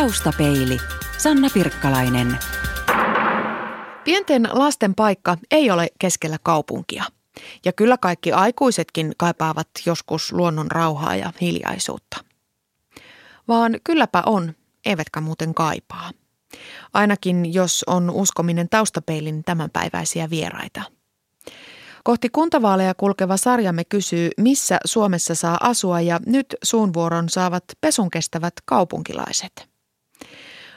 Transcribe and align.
Taustapeili. 0.00 0.78
Sanna 1.18 1.48
Pirkkalainen. 1.54 2.38
Pienten 4.04 4.48
lasten 4.52 4.94
paikka 4.94 5.36
ei 5.50 5.70
ole 5.70 5.88
keskellä 5.98 6.36
kaupunkia. 6.42 7.04
Ja 7.64 7.72
kyllä 7.72 7.98
kaikki 7.98 8.32
aikuisetkin 8.32 9.12
kaipaavat 9.16 9.68
joskus 9.86 10.32
luonnon 10.32 10.70
rauhaa 10.70 11.16
ja 11.16 11.32
hiljaisuutta. 11.40 12.16
Vaan 13.48 13.76
kylläpä 13.84 14.22
on, 14.26 14.54
eivätkä 14.86 15.20
muuten 15.20 15.54
kaipaa. 15.54 16.10
Ainakin 16.94 17.54
jos 17.54 17.84
on 17.86 18.10
uskominen 18.10 18.68
taustapeilin 18.68 19.44
tämänpäiväisiä 19.44 20.30
vieraita– 20.30 20.82
Kohti 22.04 22.28
kuntavaaleja 22.28 22.94
kulkeva 22.94 23.36
sarjamme 23.36 23.84
kysyy, 23.84 24.30
missä 24.36 24.78
Suomessa 24.84 25.34
saa 25.34 25.58
asua 25.60 26.00
ja 26.00 26.20
nyt 26.26 26.46
suun 26.62 26.94
vuoron 26.94 27.28
saavat 27.28 27.64
pesun 27.80 28.10
kestävät 28.10 28.54
kaupunkilaiset. 28.64 29.75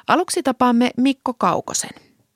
Aluksi 0.09 0.43
tapaamme 0.43 0.91
Mikko 0.97 1.33
Kaukosen, 1.33 1.89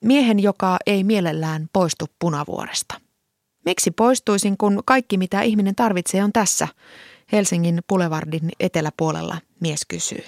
miehen, 0.03 0.39
joka 0.39 0.77
ei 0.85 1.03
mielellään 1.03 1.69
poistu 1.73 2.05
punavuoresta. 2.19 2.95
Miksi 3.65 3.91
poistuisin, 3.91 4.57
kun 4.57 4.81
kaikki 4.85 5.17
mitä 5.17 5.41
ihminen 5.41 5.75
tarvitsee 5.75 6.23
on 6.23 6.33
tässä? 6.33 6.67
Helsingin 7.31 7.81
Boulevardin 7.87 8.49
eteläpuolella 8.59 9.37
mies 9.59 9.81
kysyy. 9.87 10.23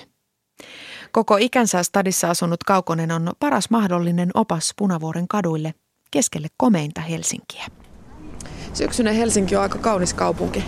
Koko 1.11 1.37
ikänsä 1.37 1.83
stadissa 1.83 2.29
asunut 2.29 2.63
Kaukonen 2.63 3.11
on 3.11 3.33
paras 3.39 3.69
mahdollinen 3.69 4.29
opas 4.33 4.73
Punavuoren 4.77 5.27
kaduille 5.27 5.73
keskelle 6.11 6.47
komeinta 6.57 7.01
Helsinkiä. 7.01 7.65
Syksyinen 8.73 9.15
Helsinki 9.15 9.55
on 9.55 9.61
aika 9.61 9.79
kaunis 9.79 10.13
kaupunki. 10.13 10.63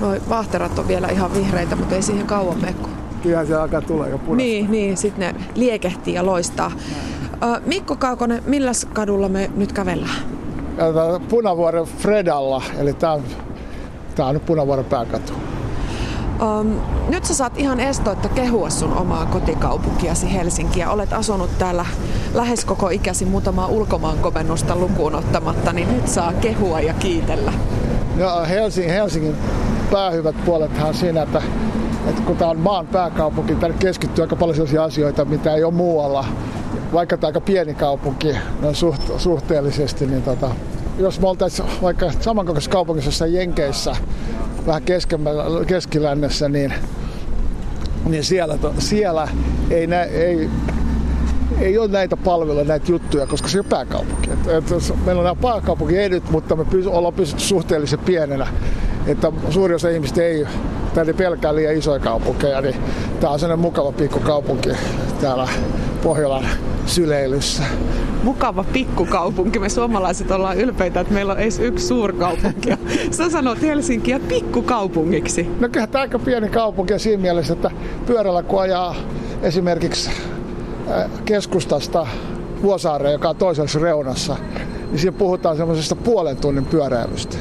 Noi 0.00 0.22
vahterat 0.28 0.78
on 0.78 0.88
vielä 0.88 1.08
ihan 1.08 1.34
vihreitä, 1.34 1.76
mutta 1.76 1.94
ei 1.94 2.02
siihen 2.02 2.26
kauan 2.26 2.60
mekko. 2.60 2.88
Kyllä 3.22 3.44
se 3.44 3.54
alkaa 3.54 3.80
tulla 3.80 4.06
jo 4.06 4.18
punaista. 4.18 4.36
Niin, 4.36 4.70
niin 4.70 4.96
sitten 4.96 5.34
ne 5.34 5.40
liekehtii 5.54 6.14
ja 6.14 6.26
loistaa. 6.26 6.72
Näin. 7.40 7.62
Mikko 7.66 7.96
Kaukonen, 7.96 8.42
milläs 8.46 8.84
kadulla 8.92 9.28
me 9.28 9.50
nyt 9.56 9.72
kävellään? 9.72 10.22
Punavuoren 11.28 11.84
Fredalla, 11.84 12.62
eli 12.78 12.94
tämä 12.94 13.12
on, 13.12 13.22
tää 14.14 14.26
on 14.26 14.34
nyt 14.34 14.46
Punavuoren 14.46 14.84
pääkatu. 14.84 15.32
Um, 16.42 16.80
nyt 17.08 17.24
sä 17.24 17.34
saat 17.34 17.58
ihan 17.58 17.80
estoitta 17.80 18.28
kehua 18.28 18.70
sun 18.70 18.92
omaa 18.92 19.26
kotikaupunkiasi 19.26 20.32
Helsinkiä. 20.32 20.90
Olet 20.90 21.12
asunut 21.12 21.58
täällä 21.58 21.86
lähes 22.34 22.64
koko 22.64 22.88
ikäsi 22.88 23.24
muutamaa 23.24 23.66
ulkomaankomennusta 23.66 24.76
lukuun 24.76 25.14
ottamatta, 25.14 25.72
niin 25.72 25.92
nyt 25.92 26.08
saa 26.08 26.32
kehua 26.32 26.80
ja 26.80 26.94
kiitellä. 26.94 27.52
No, 28.16 28.46
Helsingin, 28.48 28.92
Helsingin 28.92 29.36
päähyvät 29.90 30.44
puolethan 30.44 30.94
siinä, 30.94 31.22
että, 31.22 31.42
että 32.06 32.22
kun 32.22 32.36
tämä 32.36 32.50
on 32.50 32.58
maan 32.58 32.86
pääkaupunki, 32.86 33.54
tänne 33.54 33.76
keskittyy 33.80 34.22
aika 34.22 34.36
paljon 34.36 34.56
sellaisia 34.56 34.84
asioita, 34.84 35.24
mitä 35.24 35.54
ei 35.54 35.64
ole 35.64 35.74
muualla. 35.74 36.24
Vaikka 36.92 37.16
tämä 37.16 37.28
aika 37.28 37.40
pieni 37.40 37.74
kaupunki 37.74 38.36
no 38.60 38.74
suht, 38.74 39.02
suhteellisesti, 39.18 40.06
niin 40.06 40.22
tota, 40.22 40.50
jos 40.98 41.20
me 41.20 41.28
oltaisiin 41.28 41.68
vaikka 41.82 42.12
samankokoisessa 42.20 42.70
kaupungissa 42.70 43.08
jossain 43.08 43.34
Jenkeissä, 43.34 43.96
vähän 44.66 44.82
keskilännessä, 45.66 46.48
niin, 46.48 46.74
niin 48.08 48.24
siellä, 48.24 48.58
siellä 48.78 49.28
ei, 49.70 49.86
nä, 49.86 50.02
ei, 50.02 50.50
ei 51.60 51.78
ole 51.78 51.88
näitä 51.88 52.16
palveluja, 52.16 52.64
näitä 52.64 52.92
juttuja, 52.92 53.26
koska 53.26 53.48
se 53.48 53.58
on 53.58 53.64
pääkaupunki. 53.64 54.30
Et, 54.30 54.46
et, 54.46 54.94
meillä 55.04 55.20
on 55.20 55.24
nämä 55.24 55.42
pääkaupunkiedut, 55.42 56.30
mutta 56.30 56.56
me 56.56 56.64
pysy, 56.64 56.88
ollaan 56.88 57.14
pysytty 57.14 57.42
suhteellisen 57.42 57.98
pienenä. 57.98 58.46
Että 59.06 59.32
suuri 59.50 59.74
osa 59.74 59.88
ihmistä 59.88 60.22
ei 60.22 60.46
tänne 60.94 61.12
pelkää 61.12 61.54
liian 61.54 61.76
isoja 61.76 61.98
kaupunkeja, 61.98 62.60
niin 62.60 62.76
tämä 63.20 63.32
on 63.32 63.38
sellainen 63.38 63.62
mukava 63.62 63.92
pikkukaupunki 63.92 64.70
täällä 65.20 65.48
Pohjolan 66.02 66.44
syleilyssä. 66.86 67.62
Mukava 68.22 68.64
pikkukaupunki. 68.72 69.58
Me 69.58 69.68
suomalaiset 69.68 70.30
ollaan 70.30 70.56
ylpeitä, 70.56 71.00
että 71.00 71.14
meillä 71.14 71.32
on 71.32 71.38
edes 71.38 71.58
yksi 71.58 71.86
suurkaupunki. 71.86 72.70
Sä 73.10 73.30
sanot 73.30 73.62
Helsinkiä 73.62 74.20
pikkukaupungiksi. 74.20 75.50
No 75.60 75.68
kyllä 75.68 75.86
tämä 75.86 76.02
aika 76.02 76.18
pieni 76.18 76.48
kaupunki 76.48 76.98
siinä 76.98 77.22
mielessä, 77.22 77.52
että 77.52 77.70
pyörällä 78.06 78.42
kun 78.42 78.60
ajaa 78.60 78.96
esimerkiksi 79.42 80.10
keskustasta 81.24 82.06
Vuosaareen, 82.62 83.12
joka 83.12 83.28
on 83.28 83.36
toisessa 83.36 83.78
reunassa, 83.78 84.36
niin 84.90 84.98
siinä 84.98 85.18
puhutaan 85.18 85.56
semmoisesta 85.56 85.96
puolen 85.96 86.36
tunnin 86.36 86.66
pyöräilystä. 86.66 87.36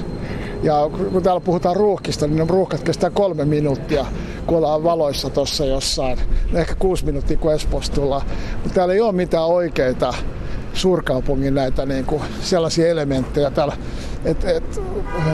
Ja 0.63 0.89
kun 1.11 1.23
täällä 1.23 1.41
puhutaan 1.41 1.75
ruuhkista, 1.75 2.27
niin 2.27 2.37
ne 2.37 2.45
ruuhkat 2.49 2.83
kestää 2.83 3.09
kolme 3.09 3.45
minuuttia, 3.45 4.05
kun 4.45 4.57
ollaan 4.57 4.83
valoissa 4.83 5.29
tuossa 5.29 5.65
jossain. 5.65 6.19
Ehkä 6.53 6.75
kuusi 6.75 7.05
minuuttia, 7.05 7.37
kun 7.37 7.53
Espoosta 7.53 7.95
tullaan. 7.95 8.21
Mutta 8.53 8.75
täällä 8.75 8.93
ei 8.93 9.01
ole 9.01 9.11
mitään 9.11 9.45
oikeita 9.45 10.13
suurkaupungin 10.73 11.55
näitä 11.55 11.85
niin 11.85 12.05
kuin 12.05 12.21
sellaisia 12.41 12.87
elementtejä 12.87 13.51
täällä. 13.51 13.77
Et, 14.25 14.43
et, 14.43 14.81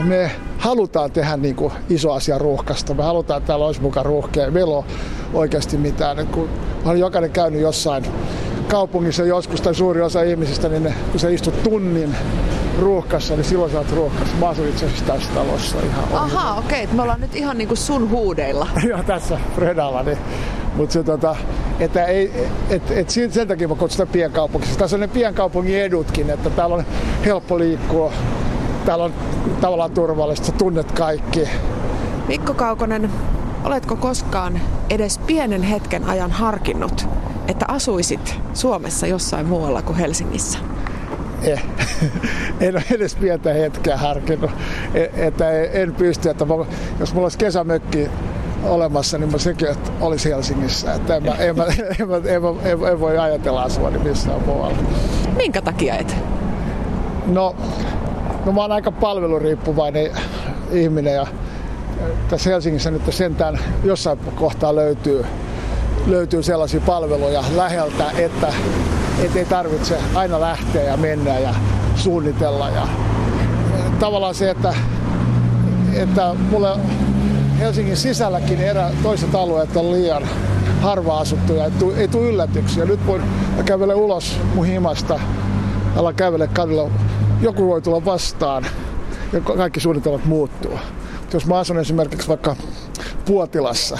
me 0.04 0.30
halutaan 0.58 1.12
tehdä 1.12 1.36
niin 1.36 1.56
kuin 1.56 1.72
iso 1.90 2.12
asia 2.12 2.38
ruuhkasta. 2.38 2.94
Me 2.94 3.02
halutaan, 3.02 3.38
että 3.38 3.46
täällä 3.46 3.66
olisi 3.66 3.80
mukaan 3.80 4.06
ruuhkia. 4.06 4.50
Meillä 4.50 4.76
on 4.76 4.84
oikeasti 5.34 5.76
mitään. 5.76 6.18
Et 6.18 6.28
kun 6.28 6.48
olen 6.84 7.00
jokainen 7.00 7.30
käynyt 7.30 7.60
jossain 7.60 8.04
kaupungissa 8.68 9.24
joskus 9.24 9.60
tai 9.60 9.74
suuri 9.74 10.02
osa 10.02 10.22
ihmisistä, 10.22 10.68
niin 10.68 10.82
ne, 10.82 10.94
kun 11.10 11.20
sä 11.20 11.28
istut 11.28 11.62
tunnin 11.62 12.16
ruuhkassa, 12.78 13.34
niin 13.34 13.44
silloin 13.44 13.72
sä 13.72 13.78
oot 13.78 13.92
ruuhkassa. 13.92 14.36
Mä 14.36 14.48
asun 14.48 14.68
itse 14.68 14.86
asiassa 14.86 15.04
tässä 15.04 15.30
talossa 15.34 15.76
ihan 15.80 16.04
Aha, 16.12 16.54
okei. 16.54 16.84
Okay. 16.84 16.96
Me 16.96 17.02
ollaan 17.02 17.20
nyt 17.20 17.36
ihan 17.36 17.58
niinku 17.58 17.76
sun 17.76 18.10
huudeilla. 18.10 18.68
Joo, 18.88 19.02
tässä 19.02 19.38
Fredalla. 19.54 20.02
Niin. 20.02 20.18
Mutta 20.76 20.92
se 20.92 21.02
tota, 21.02 21.36
että 21.80 22.04
ei, 22.04 22.48
et, 22.70 22.90
et 22.90 23.10
sen 23.10 23.48
takia 23.48 23.68
mä 23.68 23.74
kutsun 23.74 23.90
sitä 23.90 24.06
pienkaupunkiksi. 24.06 24.78
Tässä 24.78 24.96
on 24.96 25.00
ne 25.00 25.08
pienkaupungin 25.08 25.80
edutkin, 25.80 26.30
että 26.30 26.50
täällä 26.50 26.74
on 26.74 26.84
helppo 27.24 27.58
liikkua. 27.58 28.12
Täällä 28.84 29.04
on 29.04 29.12
tavallaan 29.60 29.90
turvallista, 29.90 30.46
sä 30.46 30.52
tunnet 30.52 30.92
kaikki. 30.92 31.48
Mikko 32.28 32.54
Kaukonen, 32.54 33.10
oletko 33.64 33.96
koskaan 33.96 34.60
edes 34.90 35.18
pienen 35.18 35.62
hetken 35.62 36.04
ajan 36.04 36.30
harkinnut, 36.30 37.06
että 37.48 37.64
asuisit 37.68 38.40
Suomessa 38.54 39.06
jossain 39.06 39.46
muualla 39.46 39.82
kuin 39.82 39.98
Helsingissä? 39.98 40.58
Eh. 41.44 41.62
en 42.60 42.74
ole 42.74 42.84
edes 42.90 43.14
pientä 43.14 43.52
hetkeä 43.52 43.96
harkinnut, 43.96 44.50
e, 44.94 45.26
että 45.26 45.50
en 45.50 45.94
pysty, 45.94 46.30
että 46.30 46.46
jos 47.00 47.14
mulla 47.14 47.24
olisi 47.24 47.38
kesämökki 47.38 48.10
olemassa, 48.64 49.18
niin 49.18 49.32
mä 49.32 49.38
sekin 49.38 49.68
että 49.68 49.90
olisi 50.00 50.30
Helsingissä. 50.30 50.94
Että 50.94 51.16
en, 51.16 51.22
mä, 51.22 51.34
en, 51.44 51.56
mä, 51.56 51.64
en, 51.98 52.08
mä, 52.08 52.16
en, 52.16 52.42
mä, 52.42 52.48
en, 52.64 52.92
en 52.92 53.00
voi 53.00 53.18
ajatella 53.18 53.62
asua 53.62 53.90
niin 53.90 54.02
missään 54.02 54.42
muualla. 54.46 54.78
Minkä 55.36 55.62
takia 55.62 55.96
et? 55.96 56.16
No, 57.26 57.56
no 58.46 58.52
mä 58.52 58.60
oon 58.60 58.72
aika 58.72 58.92
palveluriippuvainen 58.92 60.10
ihminen 60.72 61.14
ja 61.14 61.26
tässä 62.28 62.50
Helsingissä 62.50 62.90
nyt 62.90 63.02
sentään 63.10 63.58
jossain 63.84 64.18
kohtaa 64.34 64.74
löytyy, 64.74 65.24
löytyy 66.06 66.42
sellaisia 66.42 66.80
palveluja 66.80 67.44
läheltä, 67.56 68.10
että 68.18 68.52
et 69.22 69.36
ei 69.36 69.44
tarvitse 69.44 69.98
aina 70.14 70.40
lähteä 70.40 70.82
ja 70.82 70.96
mennä 70.96 71.38
ja 71.38 71.54
suunnitella. 71.96 72.70
Ja 72.70 72.88
tavallaan 74.00 74.34
se, 74.34 74.50
että, 74.50 74.74
että 75.92 76.34
mulle 76.50 76.68
Helsingin 77.58 77.96
sisälläkin 77.96 78.60
erä, 78.60 78.90
toiset 79.02 79.34
alueet 79.34 79.76
on 79.76 79.92
liian 79.92 80.22
harva 80.80 81.18
asuttuja, 81.18 81.64
ei 81.96 82.08
tule 82.08 82.28
yllätyksiä. 82.28 82.84
Nyt 82.84 83.06
voin 83.06 83.22
kävellä 83.64 83.94
ulos 83.94 84.40
mun 84.54 84.66
himasta, 84.66 85.20
ala 85.96 86.12
kävele 86.12 86.48
kadulla. 86.48 86.90
Joku 87.40 87.66
voi 87.66 87.82
tulla 87.82 88.04
vastaan 88.04 88.66
ja 89.32 89.40
kaikki 89.40 89.80
suunnitelmat 89.80 90.24
muuttuu. 90.24 90.78
Jos 91.32 91.46
mä 91.46 91.58
asun 91.58 91.78
esimerkiksi 91.78 92.28
vaikka 92.28 92.56
Puotilassa, 93.24 93.98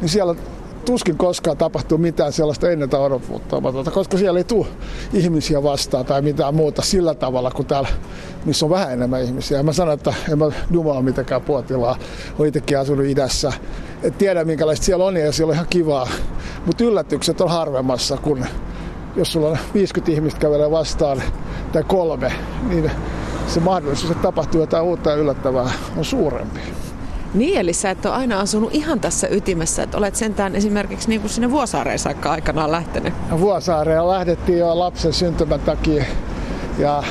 niin 0.00 0.08
siellä 0.08 0.34
tuskin 0.84 1.16
koskaan 1.16 1.56
tapahtuu 1.56 1.98
mitään 1.98 2.32
sellaista 2.32 2.70
ennentä 2.70 2.98
odottamatonta, 2.98 3.90
koska 3.90 4.18
siellä 4.18 4.40
ei 4.40 4.44
tule 4.44 4.66
ihmisiä 5.12 5.62
vastaan 5.62 6.04
tai 6.04 6.22
mitään 6.22 6.54
muuta 6.54 6.82
sillä 6.82 7.14
tavalla 7.14 7.50
kuin 7.50 7.66
täällä, 7.66 7.88
missä 8.44 8.66
on 8.66 8.70
vähän 8.70 8.92
enemmän 8.92 9.22
ihmisiä. 9.22 9.56
Ja 9.56 9.62
mä 9.62 9.72
sanon, 9.72 9.94
että 9.94 10.14
en 10.32 10.38
mä 10.38 10.44
dumala 10.72 11.02
mitenkään 11.02 11.42
puotilaa. 11.42 11.98
Olen 12.38 12.48
itsekin 12.48 12.78
asunut 12.78 13.06
idässä. 13.06 13.52
Et 14.02 14.18
tiedä 14.18 14.44
minkälaista 14.44 14.84
siellä 14.86 15.04
on 15.04 15.16
ja 15.16 15.32
siellä 15.32 15.50
on 15.50 15.54
ihan 15.54 15.66
kivaa. 15.70 16.08
Mutta 16.66 16.84
yllätykset 16.84 17.40
on 17.40 17.50
harvemmassa, 17.50 18.16
kun 18.16 18.46
jos 19.16 19.32
sulla 19.32 19.48
on 19.48 19.58
50 19.74 20.12
ihmistä 20.12 20.40
kävelee 20.40 20.70
vastaan 20.70 21.22
tai 21.72 21.82
kolme, 21.82 22.32
niin 22.68 22.90
se 23.46 23.60
mahdollisuus, 23.60 24.10
että 24.10 24.22
tapahtuu 24.22 24.60
jotain 24.60 24.84
uutta 24.84 25.10
ja 25.10 25.16
yllättävää, 25.16 25.70
on 25.96 26.04
suurempi. 26.04 26.60
Niin, 27.34 27.58
eli 27.58 27.72
sä 27.72 27.90
et 27.90 28.06
ole 28.06 28.14
aina 28.14 28.40
asunut 28.40 28.74
ihan 28.74 29.00
tässä 29.00 29.28
ytimessä, 29.30 29.82
että 29.82 29.98
olet 29.98 30.16
sentään 30.16 30.56
esimerkiksi 30.56 31.08
niin 31.08 31.20
kuin 31.20 31.30
sinne 31.30 31.50
Vuosaareen 31.50 31.98
saakka 31.98 32.30
aikanaan 32.30 32.72
lähtenyt. 32.72 33.14
No, 33.30 33.40
Vuosaareen 33.40 34.08
lähdettiin 34.08 34.58
jo 34.58 34.78
lapsen 34.78 35.12
syntymän 35.12 35.60
takia 35.60 36.04
ja 36.78 37.02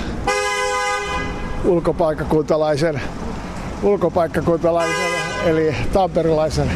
ulkopaikkakuntalaisen, 1.65 3.01
ulkopaikkakuntalaisen 3.83 5.11
eli 5.45 5.75
tamperilaisen 5.93 6.71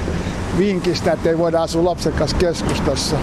vinkistä, 0.57 1.11
että 1.11 1.29
ei 1.29 1.37
voida 1.37 1.61
asua 1.61 1.85
lapsen 1.85 2.13
kanssa 2.13 2.37
keskustassa. 2.37 3.15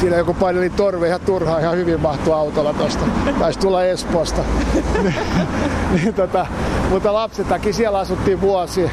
siinä 0.00 0.16
joku 0.16 0.34
paineli 0.34 0.70
torve 0.70 1.08
ihan 1.08 1.20
turhaa, 1.20 1.58
ihan 1.58 1.76
hyvin 1.76 2.00
mahtuu 2.00 2.32
autolla 2.32 2.72
tuosta. 2.72 3.04
Taisi 3.38 3.58
tulla 3.58 3.84
Espoosta. 3.84 4.42
niin, 5.02 5.14
niin, 5.92 6.14
tota, 6.14 6.46
mutta 6.90 7.12
lapsetakin 7.12 7.74
siellä 7.74 7.98
asuttiin 7.98 8.40
vuosi 8.40 8.90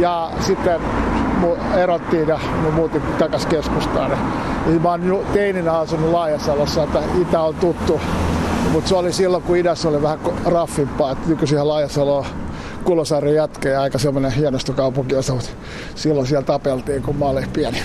ja 0.00 0.30
sitten 0.40 0.80
erottiin 1.76 2.28
ja 2.28 2.40
me 2.62 2.70
muutin 2.70 3.02
takas 3.18 3.46
keskustaan. 3.46 4.10
Ja 4.10 4.16
mä 4.80 4.90
oon 4.90 5.26
teininä 5.32 5.72
asunut 5.72 6.10
Laajasalossa, 6.10 6.82
että 6.82 6.98
Itä 7.20 7.40
on 7.40 7.54
tuttu. 7.54 8.00
Mutta 8.72 8.88
se 8.88 8.94
oli 8.94 9.12
silloin, 9.12 9.42
kun 9.42 9.56
idässä 9.56 9.88
oli 9.88 10.02
vähän 10.02 10.18
raffimpaa. 10.44 11.12
Että 11.12 11.28
nykyisin 11.28 11.68
Laajasalo 11.68 12.18
on 12.18 12.24
Kulosaaren 12.84 13.34
jatke 13.34 13.68
ja 13.68 13.82
aika 13.82 13.98
semmoinen 13.98 14.32
hienostokaupunkiosa, 14.32 15.34
mutta 15.34 15.50
silloin 15.94 16.26
siellä 16.26 16.46
tapeltiin, 16.46 17.02
kun 17.02 17.16
mä 17.16 17.24
olin 17.24 17.48
pieni. 17.52 17.78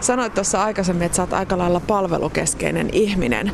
Sanoit 0.00 0.34
tuossa 0.34 0.64
aikaisemmin, 0.64 1.06
että 1.06 1.16
sä 1.16 1.22
oot 1.22 1.32
aika 1.32 1.58
lailla 1.58 1.80
palvelukeskeinen 1.80 2.88
ihminen. 2.92 3.52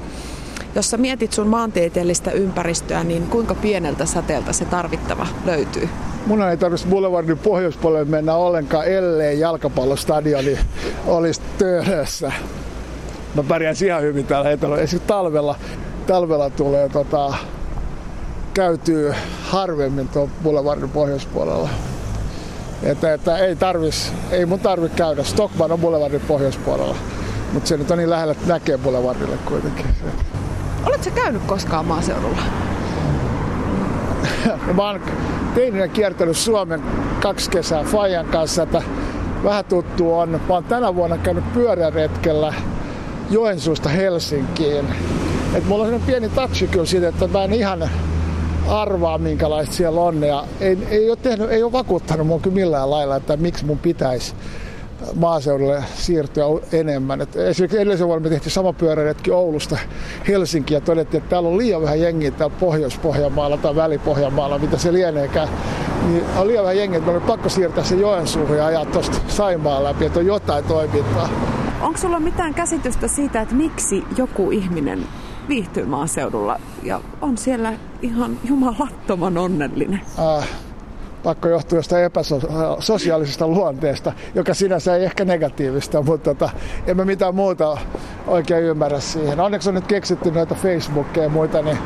Jos 0.78 0.90
sä 0.90 0.96
mietit 0.96 1.32
sun 1.32 1.46
maantieteellistä 1.46 2.30
ympäristöä, 2.30 3.04
niin 3.04 3.26
kuinka 3.26 3.54
pieneltä 3.54 4.06
säteeltä 4.06 4.52
se 4.52 4.64
tarvittava 4.64 5.26
löytyy? 5.44 5.88
Mun 6.26 6.42
ei 6.42 6.56
tarvitsisi 6.56 6.90
Boulevardin 6.90 7.38
pohjoispuolelle 7.38 8.04
mennä 8.04 8.34
ollenkaan, 8.34 8.86
ellei 8.86 9.40
jalkapallostadioni 9.40 10.58
olisi 11.06 11.40
töölössä. 11.58 12.32
Mä 13.34 13.42
pärjään 13.42 13.76
ihan 13.86 14.02
hyvin 14.02 14.26
täällä 14.26 14.50
etelä. 14.50 14.74
Esimerkiksi 14.74 15.08
talvella, 15.08 15.56
talvella 16.06 16.50
tulee 16.50 16.88
tota, 16.88 17.34
käytyy 18.54 19.14
harvemmin 19.42 20.08
tuon 20.08 20.30
Boulevardin 20.42 20.90
pohjoispuolella. 20.90 21.68
Että, 22.82 23.14
että 23.14 23.38
ei, 23.38 23.56
tarvis, 23.56 24.12
ei 24.30 24.46
mun 24.46 24.60
tarvi 24.60 24.88
käydä. 24.88 25.24
Stockman 25.24 25.72
on 25.72 25.80
Boulevardin 25.80 26.22
pohjoispuolella. 26.28 26.96
Mutta 27.52 27.68
se 27.68 27.76
nyt 27.76 27.90
on 27.90 27.98
niin 27.98 28.10
lähellä, 28.10 28.32
että 28.32 28.48
näkee 28.48 28.78
Boulevardille 28.78 29.36
kuitenkin. 29.44 29.86
Oletko 30.86 31.10
käynyt 31.14 31.42
koskaan 31.42 31.86
maaseudulla? 31.86 32.42
mä 34.76 34.86
oon 34.90 35.00
teininä 35.54 35.88
kiertänyt 35.88 36.36
Suomen 36.36 36.82
kaksi 37.20 37.50
kesää 37.50 37.84
Fajan 37.84 38.26
kanssa, 38.26 38.62
että 38.62 38.82
vähän 39.44 39.64
tuttu 39.64 40.14
on. 40.14 40.28
Mä 40.28 40.54
oon 40.54 40.64
tänä 40.64 40.94
vuonna 40.94 41.18
käynyt 41.18 41.52
pyöräretkellä 41.52 42.54
Joensuusta 43.30 43.88
Helsinkiin. 43.88 44.86
Et 45.54 45.64
mulla 45.64 45.84
on 45.84 46.00
pieni 46.06 46.28
tatsi 46.28 46.66
kyllä 46.66 46.86
siitä, 46.86 47.08
että 47.08 47.28
mä 47.28 47.44
en 47.44 47.52
ihan 47.52 47.90
arvaa 48.68 49.18
minkälaista 49.18 49.74
siellä 49.74 50.00
on. 50.00 50.22
Ja 50.22 50.44
ei, 50.60 50.78
ei, 50.90 51.10
ole 51.10 51.18
tehnyt, 51.22 51.50
ei 51.50 51.62
ole 51.62 51.72
vakuuttanut 51.72 52.26
mua 52.26 52.38
kyllä 52.40 52.54
millään 52.54 52.90
lailla, 52.90 53.16
että 53.16 53.36
miksi 53.36 53.64
mun 53.64 53.78
pitäisi 53.78 54.34
maaseudulle 55.14 55.84
siirtyä 55.94 56.44
enemmän. 56.72 57.20
Et 57.20 57.36
esimerkiksi 57.36 57.78
edellisen 57.78 58.06
vuonna 58.06 58.22
me 58.22 58.28
tehtiin 58.28 58.52
sama 58.52 58.72
pyöräretki 58.72 59.30
Oulusta 59.30 59.78
Helsinkiin 60.28 60.76
ja 60.76 60.80
todettiin, 60.80 61.18
että 61.18 61.30
täällä 61.30 61.48
on 61.48 61.58
liian 61.58 61.82
vähän 61.82 62.00
jengiä 62.00 62.30
täällä 62.30 62.56
Pohjois-Pohjanmaalla 62.60 63.56
tai 63.56 63.76
Väli-Pohjanmaalla, 63.76 64.58
mitä 64.58 64.78
se 64.78 64.92
lieneekään. 64.92 65.48
Niin 66.06 66.24
on 66.36 66.48
liian 66.48 66.64
vähän 66.64 66.76
jengiä, 66.76 66.98
että 66.98 67.10
me 67.10 67.16
oli 67.16 67.26
pakko 67.26 67.48
siirtää 67.48 67.84
se 67.84 67.94
Joensuuhun 67.94 68.56
ja 68.56 68.66
ajaa 68.66 68.84
tuosta 68.84 69.18
Saimaan 69.28 69.84
läpi, 69.84 70.04
että 70.04 70.18
on 70.18 70.26
jotain 70.26 70.64
toimintaa. 70.64 71.28
Onko 71.82 71.98
sulla 71.98 72.20
mitään 72.20 72.54
käsitystä 72.54 73.08
siitä, 73.08 73.40
että 73.40 73.54
miksi 73.54 74.04
joku 74.16 74.50
ihminen 74.50 75.06
viihtyy 75.48 75.84
maaseudulla 75.84 76.60
ja 76.82 77.00
on 77.20 77.38
siellä 77.38 77.72
ihan 78.02 78.38
jumalattoman 78.44 79.38
onnellinen? 79.38 80.00
Äh, 80.38 80.48
pakko 81.22 81.48
johtua 81.48 81.78
jostain 81.78 82.04
epäsosiaalisesta 82.04 83.46
luonteesta, 83.48 84.12
joka 84.34 84.54
sinänsä 84.54 84.96
ei 84.96 85.04
ehkä 85.04 85.24
negatiivista, 85.24 86.02
mutta 86.02 86.34
tota, 86.34 86.50
en 86.86 86.96
mä 86.96 87.04
mitään 87.04 87.34
muuta 87.34 87.78
oikein 88.26 88.64
ymmärrä 88.64 89.00
siihen. 89.00 89.40
Onneksi 89.40 89.68
on 89.68 89.74
nyt 89.74 89.86
keksitty 89.86 90.30
noita 90.30 90.54
Facebookia 90.54 91.22
ja 91.22 91.28
muita, 91.28 91.62
niin 91.62 91.78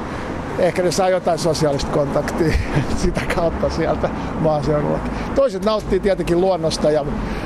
ehkä 0.58 0.82
ne 0.82 0.90
saa 0.90 1.08
jotain 1.08 1.38
sosiaalista 1.38 1.90
kontaktia 1.90 2.52
sitä 3.02 3.20
kautta 3.34 3.70
sieltä 3.70 4.10
maaseudulla. 4.40 4.98
Toiset 5.34 5.64
nauttii 5.64 6.00
tietenkin 6.00 6.40
luonnosta 6.40 6.90
ja 6.90 7.04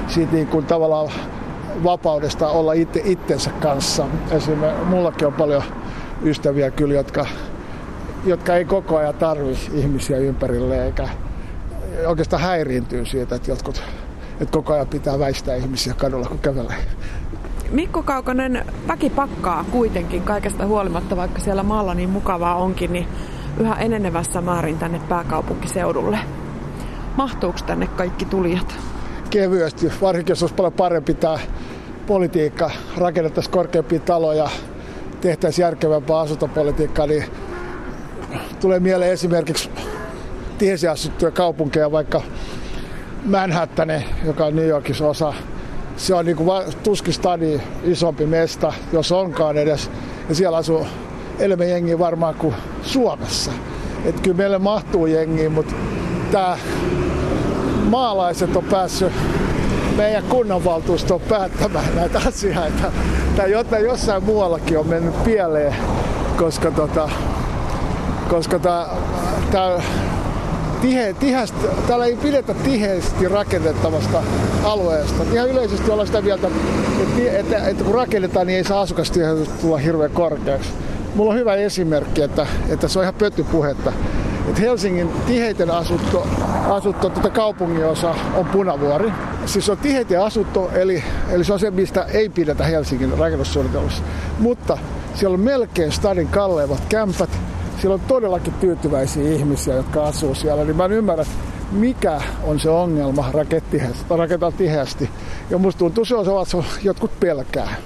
siitä 0.09 0.33
niin 0.33 0.47
kuin 0.47 0.67
tavallaan 0.67 1.11
vapaudesta 1.85 2.49
olla 2.49 2.73
itse 2.73 3.03
itsensä 3.05 3.51
kanssa. 3.51 4.07
Esimerkiksi 4.31 4.85
mullakin 4.85 5.27
on 5.27 5.33
paljon 5.33 5.63
ystäviä 6.23 6.71
kyllä, 6.71 6.95
jotka, 6.95 7.27
jotka 8.25 8.57
ei 8.57 8.65
koko 8.65 8.97
ajan 8.97 9.15
tarvi 9.15 9.59
ihmisiä 9.75 10.19
ympärille 10.19 10.85
eikä 10.85 11.09
oikeastaan 12.07 12.43
häiriintyy 12.43 13.05
siitä, 13.07 13.35
että 13.35 13.51
jotkut 13.51 13.83
että 14.41 14.53
koko 14.53 14.75
ajan 14.75 14.87
pitää 14.87 15.19
väistää 15.19 15.55
ihmisiä 15.55 15.95
kadulla, 15.95 16.29
kun 16.29 16.39
kävelee. 16.39 16.77
Mikko 17.71 18.03
Kaukonen, 18.03 18.67
väki 18.89 19.11
pakkaa 19.11 19.65
kuitenkin 19.71 20.23
kaikesta 20.23 20.67
huolimatta, 20.67 21.17
vaikka 21.17 21.41
siellä 21.41 21.63
maalla 21.63 21.95
niin 21.95 22.11
mukavaa 22.11 22.55
onkin, 22.55 22.93
niin 22.93 23.09
yhä 23.61 23.75
enenevässä 23.75 24.41
määrin 24.41 24.79
tänne 24.79 25.01
pääkaupunkiseudulle. 25.09 26.19
Mahtuuko 27.17 27.59
tänne 27.67 27.87
kaikki 27.87 28.25
tulijat? 28.25 28.75
Kevyesti, 29.31 29.93
varsinkin 30.01 30.33
jos 30.33 30.43
olisi 30.43 30.55
paljon 30.55 30.73
parempi 30.73 31.15
tämä 31.15 31.39
politiikka, 32.07 32.71
rakennettaisiin 32.97 33.53
korkeampia 33.53 34.01
taloja, 34.01 34.51
tehtäisiin 35.21 35.63
järkevämpää 35.63 36.19
asuntopolitiikkaa, 36.19 37.07
niin 37.07 37.25
tulee 38.61 38.81
mieleen 38.81 39.13
esimerkiksi 39.13 39.71
tiesi 40.59 40.89
asuttuja 40.89 41.31
kaupunkeja, 41.31 41.93
vaikka 41.93 42.23
Manhattan, 43.25 43.89
joka 44.25 44.45
on 44.45 44.57
New 44.57 44.67
Yorkissa 44.67 45.07
osa. 45.09 45.35
Se 45.97 46.15
on 46.15 46.25
niin 46.25 46.37
kuin 46.37 46.63
tuskistadi 46.83 47.61
isompi 47.85 48.27
mesta, 48.27 48.73
jos 48.93 49.13
onkaan 49.13 49.57
edes. 49.57 49.91
Ja 50.29 50.35
siellä 50.35 50.57
asuu 50.57 50.87
enemmän 51.39 51.71
jengiä 51.71 51.99
varmaan 51.99 52.35
kuin 52.35 52.55
Suomessa. 52.83 53.53
Että 54.05 54.23
kyllä 54.23 54.37
meille 54.37 54.59
mahtuu 54.59 55.07
jengiä, 55.07 55.51
mutta 55.51 55.75
tämä 56.33 56.59
maalaiset 57.91 58.57
on 58.57 58.65
päässyt 58.65 59.13
meidän 59.97 60.25
kunnanvaltuustoon 60.25 61.21
päättämään 61.21 61.95
näitä 61.97 62.21
asioita. 62.29 62.93
Tai 63.37 63.51
jotain 63.51 63.85
jossain 63.85 64.25
muuallakin 64.25 64.79
on 64.79 64.87
mennyt 64.87 65.25
pieleen, 65.25 65.77
koska, 66.37 66.71
tota, 66.71 67.11
koska 68.29 68.59
tämä 68.59 69.79
tihe, 70.83 71.13
tihästä, 71.21 71.69
täällä 71.89 72.05
ei 72.05 72.17
pidetä 72.17 72.55
tiheästi 72.55 73.29
rakennettavasta 73.29 74.23
alueesta. 74.65 75.23
Ihan 75.33 75.49
yleisesti 75.49 75.91
ollaan 75.91 76.07
sitä 76.07 76.21
mieltä, 76.21 76.49
että, 77.03 77.39
että, 77.39 77.69
että 77.69 77.85
kun 77.85 77.95
rakennetaan, 77.95 78.47
niin 78.47 78.57
ei 78.57 78.65
saa 78.65 78.81
asukastiheys 78.81 79.49
tulla 79.49 79.77
hirveän 79.77 80.11
korkeaksi. 80.11 80.71
Mulla 81.15 81.33
on 81.33 81.39
hyvä 81.39 81.55
esimerkki, 81.55 82.23
että, 82.23 82.47
että 82.69 82.89
se 82.89 82.99
on 82.99 83.05
ihan 83.05 83.15
pöttypuhetta. 83.15 83.93
Että 84.49 84.61
Helsingin 84.61 85.11
tiheiten 85.27 85.71
asuttu, 85.71 86.23
asuttu 86.69 87.11
tuota 87.11 87.31
kaupunginosa 87.31 88.15
on 88.35 88.47
Punavuori. 88.47 89.13
Siis 89.47 89.67
se 89.67 89.73
on 89.73 89.79
tiheiten 89.79 90.23
asuttu, 90.23 90.71
eli, 90.75 91.05
eli 91.31 91.45
se 91.45 91.53
on 91.53 91.59
se, 91.59 91.71
mistä 91.71 92.07
ei 92.13 92.29
pidetä 92.29 92.65
Helsingin 92.65 93.19
rakennussuunnitelmassa. 93.19 94.03
Mutta 94.39 94.79
siellä 95.15 95.35
on 95.35 95.41
melkein 95.41 95.93
stadin 95.93 96.29
kalleimmat 96.29 96.83
kämpät, 96.89 97.31
siellä 97.81 97.95
on 97.95 98.01
todellakin 98.09 98.55
tyytyväisiä 98.55 99.31
ihmisiä, 99.33 99.75
jotka 99.75 100.05
asuu 100.05 100.35
siellä, 100.35 100.65
niin 100.65 100.77
mä 100.77 100.85
en 100.85 100.93
ymmärrä, 100.93 101.25
mikä 101.73 102.21
on 102.45 102.61
se 102.61 102.71
ongelma 102.71 103.31
rakentaa 104.11 104.51
tiheästi. 104.51 105.11
Ja 105.51 105.59
musta 105.59 105.79
tuntuu 105.79 106.05
se 106.05 106.15
on 106.15 106.25
se, 106.25 106.57
että 106.57 106.69
jotkut 106.83 107.21
pelkää. 107.21 107.77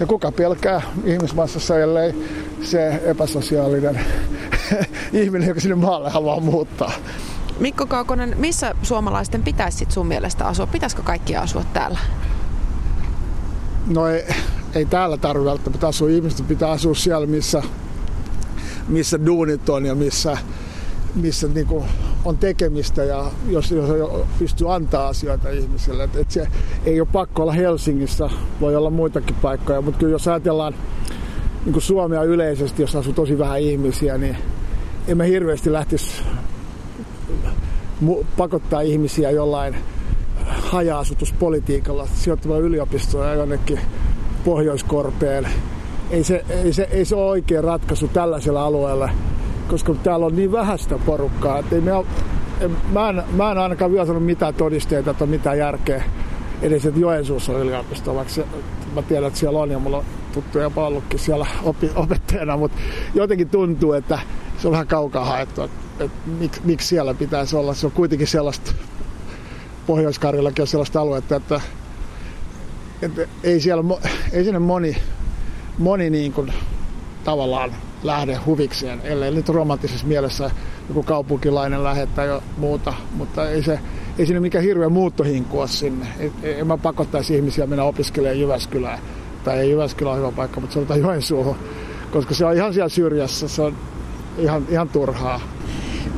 Ja 0.00 0.06
kuka 0.06 0.32
pelkää 0.32 0.82
ihmismassassa, 1.04 1.78
ellei 1.78 2.14
se 2.62 3.02
epäsosiaalinen 3.04 4.00
ihminen, 5.12 5.48
joka 5.48 5.60
sinne 5.60 5.74
maalle 5.74 6.10
haluaa 6.10 6.40
muuttaa. 6.40 6.92
Mikko 7.60 7.86
Kaukonen, 7.86 8.34
missä 8.38 8.74
suomalaisten 8.82 9.42
pitäisi 9.42 9.78
sit 9.78 9.90
sun 9.90 10.06
mielestä 10.06 10.46
asua? 10.46 10.66
Pitäisikö 10.66 11.02
kaikki 11.02 11.36
asua 11.36 11.64
täällä? 11.72 11.98
No 13.86 14.08
ei, 14.08 14.24
ei 14.74 14.84
täällä 14.84 15.16
tarvitse 15.16 15.50
välttämättä 15.50 15.88
asua. 15.88 16.08
Ihmiset 16.08 16.48
pitää 16.48 16.70
asua 16.70 16.94
siellä, 16.94 17.26
missä 17.26 17.62
missä 18.88 19.26
duunit 19.26 19.68
on 19.68 19.86
ja 19.86 19.94
missä, 19.94 20.38
missä 21.14 21.48
niin 21.48 21.66
kuin 21.66 21.84
on 22.24 22.38
tekemistä 22.38 23.04
ja 23.04 23.30
jos, 23.48 23.70
jos 23.70 23.88
pystyy 24.38 24.74
antaa 24.74 25.08
asioita 25.08 25.50
ihmisille. 25.50 26.04
Et, 26.04 26.16
et 26.16 26.30
se 26.30 26.46
ei 26.84 27.00
ole 27.00 27.08
pakko 27.12 27.42
olla 27.42 27.52
Helsingissä, 27.52 28.30
voi 28.60 28.76
olla 28.76 28.90
muitakin 28.90 29.36
paikkoja, 29.42 29.80
mutta 29.80 29.98
kyllä 29.98 30.12
jos 30.12 30.28
ajatellaan 30.28 30.74
niin 31.64 31.72
kuin 31.72 31.82
Suomea 31.82 32.22
yleisesti, 32.22 32.82
jos 32.82 32.96
asuu 32.96 33.12
tosi 33.12 33.38
vähän 33.38 33.60
ihmisiä, 33.60 34.18
niin 34.18 34.36
emme 35.08 35.28
hirveästi 35.28 35.72
lähtisi 35.72 36.22
pakottaa 38.36 38.80
ihmisiä 38.80 39.30
jollain 39.30 39.76
haja-asutuspolitiikalla 40.46 42.08
sijoittamalla 42.14 42.62
yliopistoja 42.62 43.34
jonnekin 43.34 43.80
Pohjoiskorpeen 44.44 45.48
ei 46.10 46.24
se, 46.24 46.44
ei, 46.48 46.72
se, 46.72 46.88
ei 46.90 47.04
se 47.04 47.16
ole 47.16 47.30
oikea 47.30 47.62
ratkaisu 47.62 48.08
tällaisella 48.08 48.64
alueella, 48.64 49.10
koska 49.68 49.94
täällä 49.94 50.26
on 50.26 50.36
niin 50.36 50.52
vähäistä 50.52 50.98
porukkaa, 51.06 51.58
että 51.58 51.74
ei 51.74 51.80
me 51.80 51.92
ole, 51.92 52.06
mä, 52.92 53.08
en, 53.08 53.22
mä 53.32 53.52
en 53.52 53.58
ainakaan 53.58 53.92
vielä 53.92 54.06
sanonut 54.06 54.26
mitään 54.26 54.54
todisteita, 54.54 55.10
että 55.10 55.24
on 55.24 55.30
mitään 55.30 55.58
järkeä 55.58 56.04
edes, 56.62 56.86
että 56.86 57.00
Joensuussa 57.00 57.52
on 57.52 57.60
yliopisto, 57.60 58.14
vaikka 58.14 58.34
se, 58.34 58.44
mä 58.94 59.02
tiedän, 59.02 59.26
että 59.26 59.38
siellä 59.38 59.58
on 59.58 59.70
ja 59.70 59.78
mulla 59.78 59.96
on 59.98 60.04
tuttuja 60.32 60.64
jopa 60.64 60.86
ollutkin 60.86 61.18
siellä 61.18 61.46
opi, 61.62 61.90
opettajana, 61.94 62.56
mutta 62.56 62.78
jotenkin 63.14 63.48
tuntuu, 63.48 63.92
että 63.92 64.18
se 64.58 64.68
on 64.68 64.72
vähän 64.72 64.86
kaukaa 64.86 65.24
haettu, 65.24 65.62
että, 65.62 65.76
että 66.00 66.18
miksi, 66.38 66.60
miksi 66.64 66.88
siellä 66.88 67.14
pitäisi 67.14 67.56
olla. 67.56 67.74
Se 67.74 67.86
on 67.86 67.92
kuitenkin 67.92 68.26
sellaista, 68.26 68.72
pohjois 69.86 70.20
on 70.60 70.66
sellaista 70.66 71.00
aluetta, 71.00 71.36
että, 71.36 71.60
että 73.02 73.26
ei, 73.42 73.60
siellä, 73.60 73.84
ei 74.32 74.44
sinne 74.44 74.58
moni, 74.58 74.96
moni 75.78 76.10
niin 76.10 76.32
kuin, 76.32 76.52
tavallaan 77.24 77.72
lähde 78.02 78.34
huvikseen, 78.34 79.00
ellei 79.04 79.30
nyt 79.30 79.48
romanttisessa 79.48 80.06
mielessä 80.06 80.50
joku 80.88 81.02
kaupunkilainen 81.02 81.84
lähettää 81.84 82.24
jo 82.24 82.42
muuta, 82.56 82.94
mutta 83.16 83.50
ei, 83.50 83.62
se, 83.62 83.78
ei 84.18 84.26
siinä 84.26 84.40
mikään 84.40 84.64
hirveä 84.64 84.88
muuttohinku 84.88 85.60
ole 85.60 85.68
sinne. 85.68 86.06
En 86.42 86.66
mä 86.66 86.78
pakottaisi 86.78 87.34
ihmisiä 87.34 87.66
mennä 87.66 87.84
opiskelemaan 87.84 88.40
Jyväskylään. 88.40 88.98
Tai 89.44 89.58
ei 89.58 89.70
Jyväskylä 89.70 90.10
ole 90.10 90.18
hyvä 90.18 90.32
paikka, 90.32 90.60
mutta 90.60 90.74
se 90.74 90.92
on 90.92 91.00
Joensuuhun, 91.00 91.56
koska 92.12 92.34
se 92.34 92.44
on 92.44 92.54
ihan 92.54 92.74
siellä 92.74 92.88
syrjässä, 92.88 93.48
se 93.48 93.62
on 93.62 93.76
ihan, 94.38 94.66
ihan 94.68 94.88
turhaa. 94.88 95.40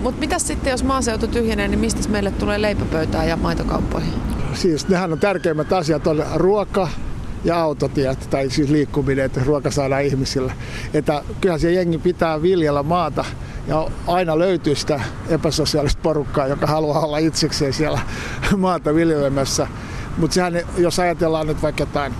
Mutta 0.02 0.20
mitä 0.20 0.38
sitten, 0.38 0.70
jos 0.70 0.84
maaseutu 0.84 1.26
tyhjenee, 1.26 1.68
niin 1.68 1.78
mistä 1.78 2.08
meille 2.08 2.30
tulee 2.30 2.62
leipäpöytää 2.62 3.24
ja 3.24 3.36
maitokauppoihin? 3.36 4.12
Siis 4.54 4.88
nehän 4.88 5.12
on 5.12 5.18
tärkeimmät 5.18 5.72
asiat, 5.72 6.06
on 6.06 6.24
ruoka, 6.34 6.88
ja 7.46 7.60
autotiet, 7.60 8.30
tai 8.30 8.50
siis 8.50 8.70
liikkuminen, 8.70 9.24
että 9.24 9.40
ruoka 9.44 9.70
saadaan 9.70 10.02
ihmisille. 10.02 10.52
Että 10.94 11.22
kyllähän 11.40 11.60
se 11.60 11.72
jengi 11.72 11.98
pitää 11.98 12.42
viljellä 12.42 12.82
maata, 12.82 13.24
ja 13.68 13.88
aina 14.06 14.38
löytyy 14.38 14.74
sitä 14.74 15.00
epäsosiaalista 15.28 16.02
porukkaa, 16.02 16.46
joka 16.46 16.66
haluaa 16.66 17.00
olla 17.00 17.18
itsekseen 17.18 17.72
siellä 17.72 18.00
maata 18.56 18.94
viljelemässä. 18.94 19.66
Mutta 20.18 20.34
sehän, 20.34 20.60
jos 20.76 20.98
ajatellaan 20.98 21.46
nyt 21.46 21.62
vaikka 21.62 21.82
jotain, 21.82 22.14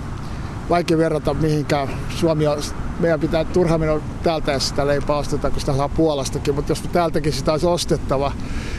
vaikea 0.69 0.99
verrata 0.99 1.35
mihinkään, 1.35 1.89
Suomi 2.09 2.47
on, 2.47 2.59
meidän 3.01 3.21
pitää 3.21 3.45
turha 3.45 3.79
mennä 3.79 4.01
täältä 4.23 4.53
ja 4.53 4.59
sitä 4.59 4.87
leipää 4.87 5.17
osteta, 5.17 5.51
kun 5.51 5.61
sitä 5.61 5.77
saa 5.77 5.89
Puolastakin, 5.89 6.55
mutta 6.55 6.71
jos 6.73 6.83
täältäkin 6.93 7.33
sitä 7.33 7.53
olisi 7.53 7.67
ostettava, 7.67 8.33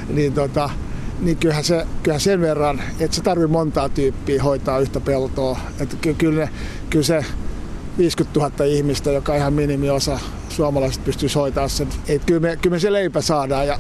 niin 0.10 0.34
tota, 0.34 0.70
niin 1.20 1.38
kyllähän, 1.38 1.64
se, 1.64 1.86
kyllähän 2.04 2.22
sen 2.22 2.42
verran, 2.42 2.82
että 3.00 3.16
se 3.16 3.22
tarvii 3.22 3.48
montaa 3.48 3.90
tyyppiä 3.90 4.44
hoitaa 4.44 4.80
yhtä 4.80 5.00
peltoa. 5.00 5.60
Että 5.80 6.14
kyllä, 6.18 6.48
kyllä 6.90 7.06
se 7.06 7.26
50 7.98 8.40
000 8.40 8.66
ihmistä, 8.66 9.12
joka 9.12 9.36
ihan 9.36 9.54
minimiosa 9.54 10.20
suomalaiset 10.50 11.04
pystyisi 11.04 11.36
hoitaa 11.36 11.68
sen. 11.68 11.88
Että 12.08 12.26
kyllä, 12.26 12.40
me, 12.40 12.58
kyllä 12.62 12.76
me 12.76 12.80
se 12.80 12.94
leipä 12.94 13.22
saadaan 13.22 13.68
ja 13.68 13.80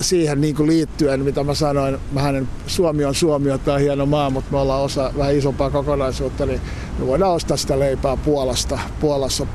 siihen 0.00 0.40
niin 0.40 0.54
kuin 0.54 0.66
liittyen, 0.66 1.20
mitä 1.20 1.44
mä 1.44 1.54
sanoin, 1.54 1.98
hänen 2.16 2.48
Suomi 2.66 3.04
on 3.04 3.14
Suomi, 3.14 3.50
on 3.50 3.60
tämä 3.60 3.78
hieno 3.78 4.06
maa, 4.06 4.30
mutta 4.30 4.52
me 4.52 4.58
ollaan 4.58 4.82
osa 4.82 5.12
vähän 5.18 5.36
isompaa 5.36 5.70
kokonaisuutta, 5.70 6.46
niin 6.46 6.60
me 6.98 7.06
voidaan 7.06 7.32
ostaa 7.32 7.56
sitä 7.56 7.78
leipää 7.78 8.16
Puolasta. 8.16 8.78
Puolassa 9.00 9.46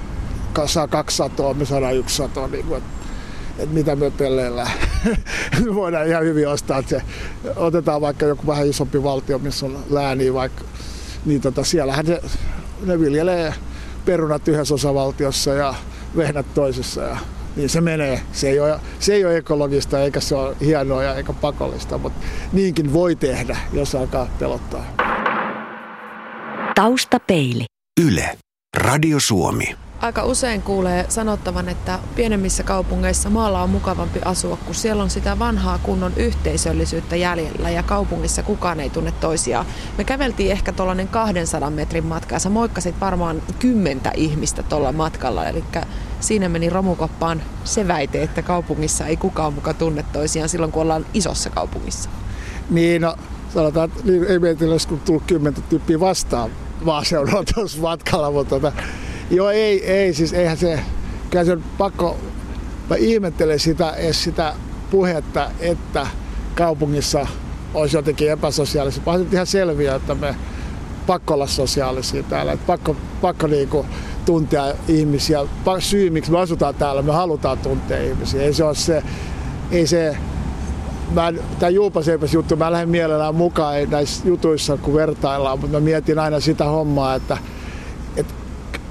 saa 0.66 0.88
200, 0.88 1.54
me 1.54 1.66
saadaan 1.66 1.96
yksi 1.96 2.16
sato. 2.16 2.48
Niin 2.48 2.66
kuin, 2.66 2.78
että 2.78 2.90
mitä 3.72 3.96
me 3.96 4.12
pelleillään. 4.12 4.72
me 5.66 5.76
voidaan 5.82 6.08
ihan 6.08 6.24
hyvin 6.24 6.48
ostaa, 6.48 6.78
että 6.78 6.90
se, 6.90 7.02
otetaan 7.56 8.02
vaikka 8.02 8.26
joku 8.26 8.48
vähän 8.48 8.68
isompi 8.68 9.04
valtio, 9.04 9.40
missä 9.40 9.66
on 9.66 9.80
lääni 9.90 10.34
vaikka, 10.34 10.64
niin 11.26 11.42
tota, 11.42 11.64
siellähän 11.64 12.06
se, 12.06 12.22
ne 12.86 13.00
viljelee 13.00 13.54
perunat 14.06 14.48
yhdessä 14.48 14.74
osavaltiossa 14.74 15.54
ja 15.54 15.76
vehnät 16.18 16.54
toisessa 16.54 17.02
ja 17.02 17.18
niin 17.56 17.70
se 17.70 17.82
menee. 17.82 18.22
Se 18.32 18.50
ei, 18.50 18.60
ole, 18.60 18.80
se 19.00 19.14
ei 19.14 19.26
ole 19.26 19.38
ekologista 19.38 20.00
eikä 20.00 20.20
se 20.20 20.36
ole 20.36 20.56
hienoa 20.62 21.04
ja 21.04 21.16
eikä 21.16 21.34
pakollista, 21.34 21.98
mutta 21.98 22.20
niinkin 22.54 22.94
voi 22.94 23.16
tehdä, 23.16 23.58
jos 23.74 23.96
alkaa 23.96 24.28
pelottaa. 24.40 24.86
Taustapeili. 26.76 27.66
Yle. 28.02 28.38
Radio 28.78 29.20
Suomi 29.20 29.76
aika 30.02 30.24
usein 30.24 30.62
kuulee 30.62 31.06
sanottavan, 31.10 31.70
että 31.70 32.00
pienemmissä 32.16 32.64
kaupungeissa 32.64 33.30
maalla 33.30 33.62
on 33.62 33.70
mukavampi 33.70 34.20
asua, 34.26 34.58
kun 34.66 34.76
siellä 34.76 35.04
on 35.04 35.10
sitä 35.10 35.40
vanhaa 35.40 35.80
kunnon 35.84 36.14
yhteisöllisyyttä 36.16 37.16
jäljellä 37.16 37.70
ja 37.70 37.84
kaupungissa 37.84 38.44
kukaan 38.44 38.80
ei 38.80 38.90
tunne 38.90 39.12
toisiaan. 39.12 39.66
Me 39.98 40.04
käveltiin 40.04 40.52
ehkä 40.52 40.72
tuollainen 40.72 41.08
200 41.08 41.70
metrin 41.70 42.06
matka 42.06 42.36
ja 42.36 42.40
sä 42.40 42.50
moikkasit 42.50 42.96
varmaan 43.02 43.42
kymmentä 43.60 44.12
ihmistä 44.16 44.64
tuolla 44.64 44.92
matkalla, 44.92 45.48
eli 45.48 45.64
siinä 46.20 46.50
meni 46.50 46.70
romukoppaan 46.70 47.42
se 47.64 47.88
väite, 47.88 48.24
että 48.24 48.42
kaupungissa 48.42 49.06
ei 49.06 49.18
kukaan 49.18 49.54
muka 49.54 49.74
tunne 49.74 50.06
toisiaan 50.14 50.50
silloin, 50.50 50.72
kun 50.72 50.82
ollaan 50.82 51.06
isossa 51.14 51.50
kaupungissa. 51.50 52.10
Niin, 52.70 53.02
no 53.02 53.16
sanotaan, 53.54 53.90
että 53.90 54.34
ei 54.34 54.40
meitä 54.40 54.66
olisi 54.66 54.88
tullut 55.06 55.24
kymmentä 55.28 55.62
tyyppiä 55.62 56.00
vastaan 56.00 56.52
maaseudulla 56.84 57.44
tuossa 57.54 57.82
matkalla, 57.82 58.32
mutta 58.32 58.60
tota, 58.60 58.74
Joo, 59.32 59.50
ei, 59.50 59.86
ei, 59.92 60.14
siis 60.14 60.34
eihän 60.34 60.58
se, 60.58 60.80
kyllä 61.30 61.46
se 61.46 61.52
on 61.52 61.64
pakko, 61.78 62.18
mä 62.90 62.96
ihmettelen 62.96 63.60
sitä, 63.60 63.96
sitä 64.12 64.54
puhetta, 64.90 65.52
että 65.60 66.08
kaupungissa 66.56 67.28
olisi 67.74 67.98
jotenkin 67.98 68.32
epäsosiaalisia. 68.32 69.04
Onhan 69.06 69.28
ihan 69.32 69.48
selviä, 69.48 69.96
että 69.96 70.16
me 70.16 70.36
pakko 71.08 71.34
olla 71.34 71.48
sosiaalisia 71.48 72.24
täällä, 72.24 72.52
että 72.52 72.68
pakko, 72.68 72.96
pakko 73.22 73.48
niinku 73.48 73.86
tuntea 74.26 74.74
ihmisiä. 74.88 75.40
Syy, 75.80 76.10
miksi 76.10 76.32
me 76.32 76.40
asutaan 76.40 76.76
täällä, 76.76 77.02
me 77.02 77.12
halutaan 77.12 77.58
tuntea 77.58 78.04
ihmisiä. 78.04 78.42
Ei 78.42 78.54
se 78.54 78.64
ole 78.64 78.76
se, 78.76 79.04
ei 79.72 79.88
se, 79.88 80.18
mä, 81.14 81.34
tämä 81.60 81.70
juupaseipäs 81.70 82.34
juttu, 82.34 82.56
mä 82.56 82.72
lähden 82.72 82.90
mielellään 82.90 83.36
mukaan 83.36 83.90
näissä 83.90 84.28
jutuissa, 84.28 84.78
kun 84.78 84.94
vertaillaan, 84.94 85.60
mutta 85.60 85.78
mä 85.78 85.84
mietin 85.84 86.20
aina 86.20 86.40
sitä 86.40 86.66
hommaa, 86.66 87.16
että 87.16 87.38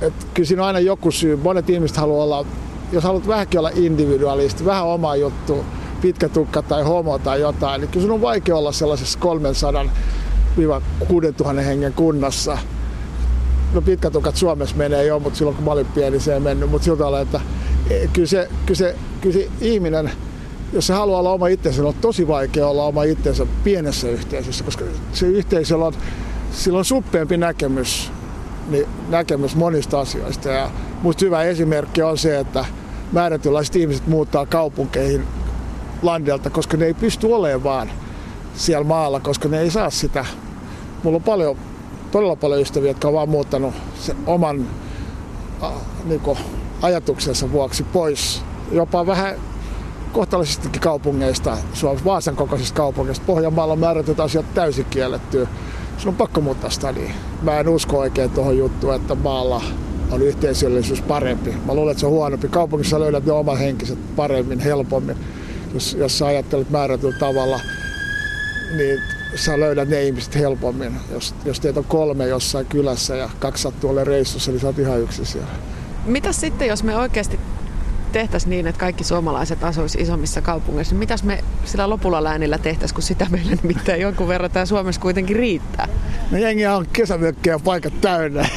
et 0.00 0.14
kyllä 0.34 0.46
siinä 0.46 0.62
on 0.62 0.66
aina 0.66 0.80
joku 0.80 1.10
syy. 1.10 1.36
Monet 1.36 1.70
ihmiset 1.70 1.96
haluaa 1.96 2.24
olla, 2.24 2.46
jos 2.92 3.04
haluat 3.04 3.28
vähänkin 3.28 3.60
olla 3.60 3.70
individualisti, 3.74 4.64
vähän 4.64 4.86
oma 4.86 5.16
juttu, 5.16 5.64
pitkä 6.00 6.28
tukka 6.28 6.62
tai 6.62 6.82
homo 6.82 7.18
tai 7.18 7.40
jotain, 7.40 7.80
niin 7.80 7.88
kyllä 7.88 8.06
sun 8.06 8.14
on 8.14 8.22
vaikea 8.22 8.56
olla 8.56 8.72
sellaisessa 8.72 9.18
300-6000 11.58 11.60
hengen 11.60 11.92
kunnassa. 11.92 12.58
No 13.74 13.82
pitkätukat 13.82 14.36
Suomessa 14.36 14.76
menee 14.76 15.06
jo, 15.06 15.18
mutta 15.18 15.36
silloin 15.38 15.56
kun 15.56 15.64
mä 15.64 15.70
olin 15.70 15.86
pieni 15.86 16.20
se 16.20 16.34
ei 16.34 16.40
mennyt, 16.40 16.70
mutta 16.70 16.84
siltä 16.84 17.02
lailla, 17.02 17.20
että 17.20 17.40
e, 17.90 18.06
kyllä 18.12 18.28
se, 18.28 18.48
kyllä 18.66 18.78
se, 18.78 18.96
kyllä 19.20 19.34
se 19.34 19.48
ihminen, 19.60 20.10
jos 20.72 20.86
se 20.86 20.92
haluaa 20.92 21.18
olla 21.18 21.32
oma 21.32 21.46
itsensä, 21.46 21.86
on 21.86 21.94
tosi 22.00 22.28
vaikea 22.28 22.66
olla 22.66 22.84
oma 22.84 23.02
itsensä 23.02 23.46
pienessä 23.64 24.08
yhteisössä, 24.08 24.64
koska 24.64 24.84
se 25.12 25.26
yhteisöllä 25.26 25.84
on, 25.84 25.92
sillä 26.52 26.78
on 26.78 26.84
suppeampi 26.84 27.36
näkemys 27.36 28.12
niin 28.70 28.86
näkemys 29.08 29.56
monista 29.56 30.00
asioista. 30.00 30.48
Ja 30.48 30.70
musta 31.02 31.24
hyvä 31.24 31.42
esimerkki 31.42 32.02
on 32.02 32.18
se, 32.18 32.38
että 32.38 32.64
määrätynlaiset 33.12 33.76
ihmiset 33.76 34.06
muuttaa 34.06 34.46
kaupunkeihin 34.46 35.26
landelta, 36.02 36.50
koska 36.50 36.76
ne 36.76 36.86
ei 36.86 36.94
pysty 36.94 37.26
olemaan 37.26 37.64
vaan 37.64 37.90
siellä 38.54 38.84
maalla, 38.84 39.20
koska 39.20 39.48
ne 39.48 39.60
ei 39.60 39.70
saa 39.70 39.90
sitä. 39.90 40.24
Mulla 41.02 41.16
on 41.16 41.22
paljon, 41.22 41.56
todella 42.10 42.36
paljon 42.36 42.60
ystäviä, 42.60 42.90
jotka 42.90 43.08
on 43.08 43.14
vaan 43.14 43.28
muuttanut 43.28 43.74
sen 44.00 44.16
oman 44.26 44.66
niin 46.04 46.20
kuin, 46.20 46.38
ajatuksensa 46.82 47.52
vuoksi 47.52 47.82
pois. 47.82 48.42
Jopa 48.72 49.06
vähän 49.06 49.34
kohtalaisestikin 50.12 50.80
kaupungeista, 50.80 51.56
Suomessa 51.74 52.04
Vaasan 52.04 52.36
kokoisista 52.36 52.76
kaupungeista. 52.76 53.24
Pohjanmaalla 53.26 53.72
on 53.72 53.78
määrätyt 53.78 54.20
asiat 54.20 54.54
täysin 54.54 54.86
kiellettyä 54.90 55.48
sun 56.00 56.08
on 56.08 56.16
pakko 56.16 56.40
muuttaa 56.40 56.70
stadiin. 56.70 57.12
Mä 57.42 57.60
en 57.60 57.68
usko 57.68 57.98
oikein 57.98 58.30
tuohon 58.30 58.58
juttuun, 58.58 58.94
että 58.94 59.14
maalla 59.14 59.62
on 60.10 60.22
yhteisöllisyys 60.22 61.02
parempi. 61.02 61.54
Mä 61.66 61.74
luulen, 61.74 61.90
että 61.90 62.00
se 62.00 62.06
on 62.06 62.12
huonompi. 62.12 62.48
Kaupungissa 62.48 63.00
löydät 63.00 63.24
ne 63.24 63.32
oman 63.32 63.58
henkiset 63.58 64.16
paremmin, 64.16 64.60
helpommin. 64.60 65.16
Jos, 65.74 65.94
jos 65.94 66.18
sä 66.18 66.26
ajattelet 66.26 66.70
määrätyllä 66.70 67.16
tavalla, 67.18 67.60
niin 68.76 69.00
sä 69.34 69.60
löydät 69.60 69.88
ne 69.88 70.02
ihmiset 70.02 70.34
helpommin. 70.34 70.92
Jos, 71.10 71.34
jos 71.44 71.60
teet 71.60 71.76
on 71.76 71.84
kolme 71.84 72.26
jossain 72.26 72.66
kylässä 72.66 73.16
ja 73.16 73.30
kaksi 73.38 73.62
sattuu 73.62 73.94
reissussa, 74.04 74.50
niin 74.50 74.60
sä 74.60 74.66
oot 74.66 74.78
ihan 74.78 75.00
yksin 75.00 75.26
siellä. 75.26 75.50
Mitä 76.06 76.32
sitten, 76.32 76.68
jos 76.68 76.82
me 76.82 76.96
oikeasti 76.96 77.38
tehtäisiin 78.12 78.50
niin, 78.50 78.66
että 78.66 78.80
kaikki 78.80 79.04
suomalaiset 79.04 79.64
asuisi 79.64 80.00
isommissa 80.00 80.42
kaupungeissa, 80.42 80.94
niin 80.94 80.98
mitäs 80.98 81.22
me 81.22 81.44
sillä 81.64 81.90
lopulla 81.90 82.24
läänillä 82.24 82.58
tehtäisiin, 82.58 82.94
kun 82.94 83.02
sitä 83.02 83.26
meillä 83.30 83.56
nimittäin 83.62 84.00
jonkun 84.00 84.28
verran 84.28 84.50
tämä 84.50 84.66
Suomessa 84.66 85.00
kuitenkin 85.00 85.36
riittää? 85.36 85.88
No 86.30 86.38
jengi 86.38 86.66
on 86.66 86.86
kesämökkejä 86.92 87.58
paikat 87.58 88.00
täynnä. 88.00 88.48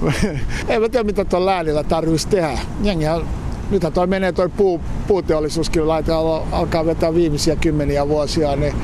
Ei 0.68 0.80
mä 0.80 0.88
tiedä, 0.88 1.04
mitä 1.04 1.24
tuolla 1.24 1.50
läänillä 1.50 1.84
tarvitsisi 1.84 2.28
tehdä. 2.28 2.58
Jengi 2.82 3.08
on 3.08 3.26
nythän 3.70 3.92
toi 3.92 4.06
menee 4.06 4.32
toi 4.32 4.48
puu, 4.48 4.80
puuteollisuuskin 5.06 5.88
laitetaan, 5.88 6.42
alkaa 6.52 6.86
vetää 6.86 7.14
viimeisiä 7.14 7.56
kymmeniä 7.56 8.08
vuosia, 8.08 8.56
niin 8.56 8.74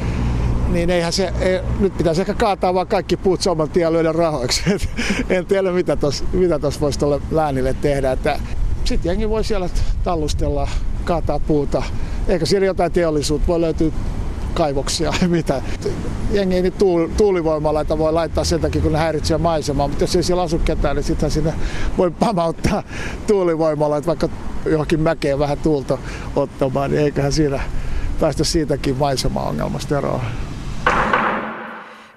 niin 0.72 0.90
eihän 0.90 1.12
se, 1.12 1.32
ei, 1.40 1.60
nyt 1.80 1.96
pitäisi 1.96 2.20
ehkä 2.20 2.34
kaataa 2.34 2.74
vaan 2.74 2.86
kaikki 2.86 3.16
puut 3.16 3.42
saman 3.42 3.70
tien 3.70 3.92
lyödä 3.92 4.12
rahoiksi. 4.12 4.62
en 5.30 5.46
tiedä, 5.46 5.72
mitä 5.72 5.96
tuossa 5.96 6.24
mitä 6.32 6.60
voisi 6.80 6.98
tuolle 6.98 7.20
läänille 7.30 7.74
tehdä. 7.82 8.16
Sitten 8.84 9.10
jengi 9.10 9.28
voi 9.28 9.44
siellä 9.44 9.68
tallustella, 10.04 10.68
kaataa 11.04 11.38
puuta. 11.38 11.82
Ehkä 12.28 12.46
siellä 12.46 12.66
jotain 12.66 12.92
teollisuutta 12.92 13.46
voi 13.46 13.60
löytyä 13.60 13.90
kaivoksia, 14.54 15.12
mitä. 15.28 15.62
Jengi 16.30 16.56
ei 16.56 16.70
tuul, 16.70 17.08
tuulivoimalaita 17.16 17.98
voi 17.98 18.12
laittaa 18.12 18.44
sen 18.44 18.60
takia, 18.60 18.82
kun 18.82 18.92
ne 18.92 18.98
häiritsee 18.98 19.38
maisemaa, 19.38 19.88
mutta 19.88 20.04
jos 20.04 20.16
ei 20.16 20.22
siellä 20.22 20.42
asu 20.42 20.58
ketään, 20.58 20.96
niin 20.96 21.04
sitten 21.04 21.30
sinne 21.30 21.54
voi 21.98 22.10
pamauttaa 22.10 22.82
tuulivoimalaita 23.26 24.06
vaikka 24.06 24.28
johonkin 24.66 25.00
mäkeen 25.00 25.38
vähän 25.38 25.58
tuulta 25.58 25.98
ottamaan, 26.36 26.90
niin 26.90 27.02
eiköhän 27.02 27.32
siinä 27.32 27.60
päästä 28.20 28.44
siitäkin 28.44 28.96
maisema-ongelmasta 28.96 29.98
eroon. 29.98 30.20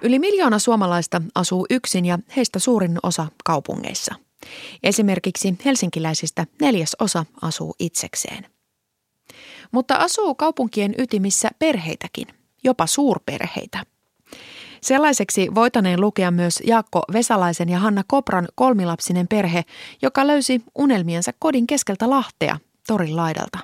Yli 0.02 0.18
miljoona 0.18 0.58
suomalaista 0.58 1.22
asuu 1.34 1.66
yksin 1.70 2.04
ja 2.04 2.18
heistä 2.36 2.58
suurin 2.58 2.98
osa 3.02 3.26
kaupungeissa. 3.44 4.14
Esimerkiksi 4.82 5.54
helsinkiläisistä 5.64 6.46
neljäs 6.60 6.96
osa 7.00 7.24
asuu 7.42 7.74
itsekseen. 7.78 8.57
Mutta 9.72 9.96
asuu 9.96 10.34
kaupunkien 10.34 10.94
ytimissä 10.98 11.50
perheitäkin, 11.58 12.26
jopa 12.64 12.86
suurperheitä. 12.86 13.84
Sellaiseksi 14.80 15.54
voitaneen 15.54 16.00
lukea 16.00 16.30
myös 16.30 16.62
Jaakko 16.66 17.02
Vesalaisen 17.12 17.68
ja 17.68 17.78
Hanna 17.78 18.02
Kopran 18.06 18.48
kolmilapsinen 18.54 19.28
perhe, 19.28 19.64
joka 20.02 20.26
löysi 20.26 20.62
unelmiensa 20.74 21.32
kodin 21.38 21.66
keskeltä 21.66 22.10
Lahtea, 22.10 22.58
torin 22.86 23.16
laidalta. 23.16 23.58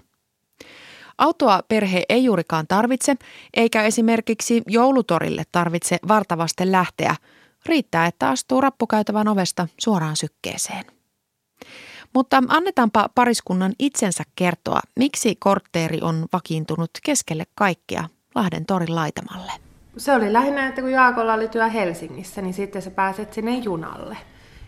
Autoa 1.18 1.61
perhe 1.68 2.02
ei 2.08 2.25
juurikaan 2.25 2.66
tarvitse, 2.66 3.14
eikä 3.54 3.82
esimerkiksi 3.82 4.62
joulutorille 4.66 5.42
tarvitse 5.52 5.99
vartavasten 6.08 6.73
lähteä. 6.73 7.16
Riittää, 7.66 8.06
että 8.06 8.28
astuu 8.28 8.61
rappukäytävän 8.61 9.28
ovesta 9.28 9.68
suoraan 9.78 10.16
sykkeeseen. 10.16 10.84
Mutta 12.14 12.42
annetaanpa 12.49 13.09
pariskunnan 13.14 13.73
itsensä 13.78 14.23
kertoa, 14.37 14.80
miksi 14.99 15.37
kortteeri 15.38 15.99
on 16.02 16.26
vakiintunut 16.33 16.90
keskelle 17.02 17.44
kaikkea 17.54 18.04
Lahden 18.35 18.66
torin 18.66 18.94
laitamalle. 18.94 19.52
Se 19.97 20.14
oli 20.14 20.33
lähinnä, 20.33 20.66
että 20.66 20.80
kun 20.80 20.90
Jaakolla 20.90 21.35
oli 21.35 21.49
työ 21.49 21.68
Helsingissä, 21.68 22.42
niin 22.42 22.54
sitten 22.54 22.83
sä 22.83 22.90
pääset 22.90 23.33
sinne 23.33 23.54
junalle. 23.54 24.16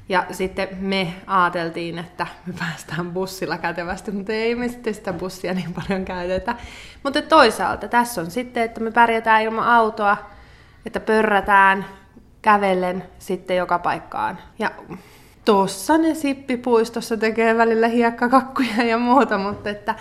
Ja 0.08 0.26
sitten 0.30 0.68
me 0.80 1.14
ajateltiin, 1.26 1.98
että 1.98 2.26
me 2.46 2.54
päästään 2.58 3.12
bussilla 3.12 3.58
kätevästi, 3.58 4.10
mutta 4.10 4.32
ei 4.32 4.54
me 4.54 4.68
sitten 4.68 4.94
sitä 4.94 5.12
bussia 5.12 5.54
niin 5.54 5.74
paljon 5.74 6.04
käytetä. 6.04 6.56
Mutta 7.02 7.22
toisaalta 7.22 7.88
tässä 7.88 8.20
on 8.20 8.30
sitten, 8.30 8.62
että 8.62 8.80
me 8.80 8.90
pärjätään 8.90 9.42
ilman 9.42 9.68
autoa, 9.68 10.16
että 10.86 11.00
pörrätään 11.00 11.86
kävellen 12.42 13.04
sitten 13.18 13.56
joka 13.56 13.78
paikkaan. 13.78 14.38
Ja 14.58 14.70
tuossa 15.46 15.98
ne 15.98 16.14
sippipuistossa 16.14 17.16
tekee 17.16 17.56
välillä 17.56 17.88
hiekkakakkuja 17.88 18.84
ja 18.84 18.98
muuta, 18.98 19.38
mutta 19.38 19.70
että 19.70 19.94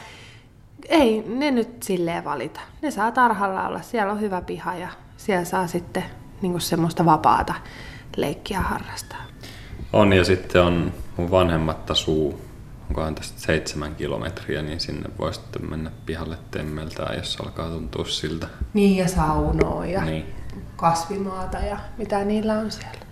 ei 0.90 1.24
ne 1.28 1.52
nyt 1.52 1.84
silleen 1.84 2.24
valita. 2.24 2.60
Ne 2.82 2.92
saa 2.92 3.12
tarhalla 3.12 3.68
olla, 3.68 3.82
siellä 3.82 4.12
on 4.12 4.22
hyvä 4.22 4.42
piha 4.42 4.76
ja 4.76 4.90
siellä 5.18 5.46
saa 5.46 5.68
sitten 5.68 6.04
niin 6.42 6.62
semmoista 6.62 7.06
vapaata 7.06 7.54
leikkiä 8.18 8.60
harrastaa. 8.60 9.24
On 9.94 10.14
ja 10.14 10.24
sitten 10.24 10.62
on 10.62 10.94
mun 11.18 11.32
vanhemmat 11.32 11.92
asuu, 11.92 12.42
onkohan 12.90 13.16
tästä 13.16 13.42
seitsemän 13.42 13.96
kilometriä, 13.96 14.62
niin 14.62 14.80
sinne 14.80 15.10
voi 15.20 15.34
sitten 15.34 15.70
mennä 15.70 15.92
pihalle 16.06 16.38
temmeltään, 16.52 17.18
jos 17.18 17.38
alkaa 17.42 17.70
tuntua 17.70 18.06
siltä. 18.06 18.48
Niin 18.74 18.98
ja 18.98 19.08
saunoa 19.08 19.86
ja 19.86 20.06
niin. 20.06 20.26
kasvimaata 20.76 21.58
ja 21.58 21.78
mitä 21.98 22.24
niillä 22.24 22.54
on 22.54 22.72
siellä. 22.72 23.05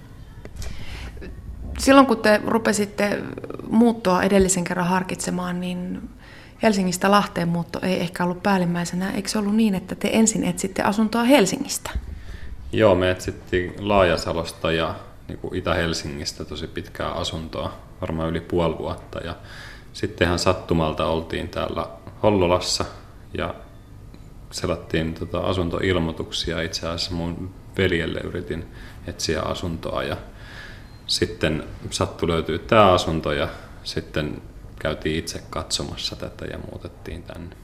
Silloin 1.80 2.08
kun 2.08 2.18
te 2.18 2.42
rupesitte 2.46 3.24
muuttoa 3.70 4.24
edellisen 4.24 4.63
kerran 4.63 4.88
harkitsemaan, 4.88 5.60
niin 5.60 6.10
Helsingistä 6.63 7.12
Lahteen 7.12 7.48
muutto 7.48 7.80
ei 7.82 8.00
ehkä 8.00 8.24
ollut 8.24 8.44
päällimmäisenä. 8.44 9.12
Eikö 9.12 9.30
se 9.30 9.39
ollut 9.39 9.56
niin, 9.56 9.75
että 9.75 9.96
te 9.96 10.10
ensin 10.13 10.44
etsitte 10.44 10.84
asuntoa 10.84 11.24
Helsingistä? 11.24 11.89
Joo, 12.72 12.96
me 12.96 13.12
etsittiin 13.12 13.74
Laajasalosta 13.80 14.72
ja 14.72 14.96
niin 15.27 15.38
kuin 15.38 15.56
Itä-Helsingistä 15.56 16.46
tosi 16.46 16.68
pitkää 16.68 17.12
asuntoa, 17.12 17.74
varmaan 18.01 18.30
yli 18.30 18.41
puoli 18.41 18.78
vuotta. 18.78 19.19
Ja 19.19 19.36
sittenhän 19.93 20.39
sattumalta 20.39 21.06
oltiin 21.06 21.50
täällä 21.50 21.86
Hollolassa 22.24 22.86
ja 23.34 23.56
selattiin 24.52 25.13
tota 25.13 25.39
asuntoilmoituksia. 25.39 26.62
Itse 26.62 26.88
asiassa 26.88 27.12
mun 27.12 27.54
veljelle 27.78 28.19
yritin 28.19 28.65
etsiä 29.08 29.41
asuntoa 29.41 30.04
ja 30.04 30.17
sitten 31.08 31.63
sattui 31.89 32.30
löytyy 32.30 32.60
tämä 32.60 32.92
asunto 32.92 33.32
ja 33.32 33.48
sitten 33.84 34.42
käytiin 34.80 35.20
itse 35.20 35.44
katsomassa 35.50 36.16
tätä 36.16 36.46
ja 36.46 36.58
muutettiin 36.72 37.24
tänne. 37.24 37.56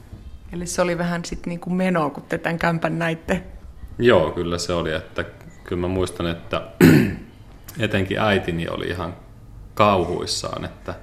Eli 0.52 0.66
se 0.66 0.82
oli 0.82 0.98
vähän 0.98 1.24
sitten 1.24 1.50
niin 1.50 1.60
kuin 1.60 1.74
menoa, 1.74 2.10
kun 2.10 2.22
te 2.22 2.38
tämän 2.38 2.58
kämpän 2.58 2.98
näitte? 2.98 3.42
Joo, 3.98 4.30
kyllä 4.30 4.58
se 4.58 4.72
oli. 4.72 4.92
Että, 4.92 5.24
kyllä 5.64 5.80
mä 5.80 5.88
muistan, 5.88 6.26
että 6.26 6.62
etenkin 7.78 8.18
äitini 8.18 8.68
oli 8.68 8.86
ihan 8.86 9.16
kauhuissaan, 9.74 10.64
että, 10.64 10.94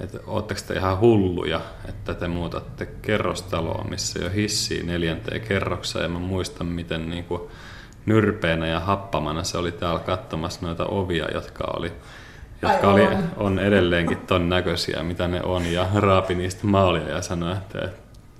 että 0.00 0.18
ootteko 0.26 0.60
te 0.66 0.74
ihan 0.74 1.00
hulluja, 1.00 1.60
että 1.88 2.14
te 2.14 2.28
muutatte 2.28 2.86
kerrostaloa, 2.86 3.84
missä 3.90 4.18
jo 4.18 4.30
hissii 4.30 4.82
neljänteen 4.82 5.40
kerrokseen. 5.40 6.02
Ja 6.02 6.08
mä 6.08 6.18
muistan, 6.18 6.66
miten 6.66 7.10
niin 7.10 7.24
kuin 7.24 7.42
nyrpeänä 8.06 8.66
ja 8.66 8.80
happamana 8.80 9.44
se 9.44 9.58
oli 9.58 9.72
täällä 9.72 10.00
katsomassa 10.00 10.66
noita 10.66 10.86
ovia, 10.86 11.30
jotka 11.34 11.64
oli 11.76 11.92
jotka 12.62 12.88
oli, 12.88 13.08
on 13.36 13.58
edelleenkin 13.58 14.18
ton 14.18 14.48
näköisiä, 14.48 15.02
mitä 15.02 15.28
ne 15.28 15.42
on, 15.42 15.66
ja 15.66 15.86
raapi 15.94 16.34
niistä 16.34 16.66
maalia 16.66 17.08
ja 17.08 17.22
sanoi, 17.22 17.52
että, 17.52 17.88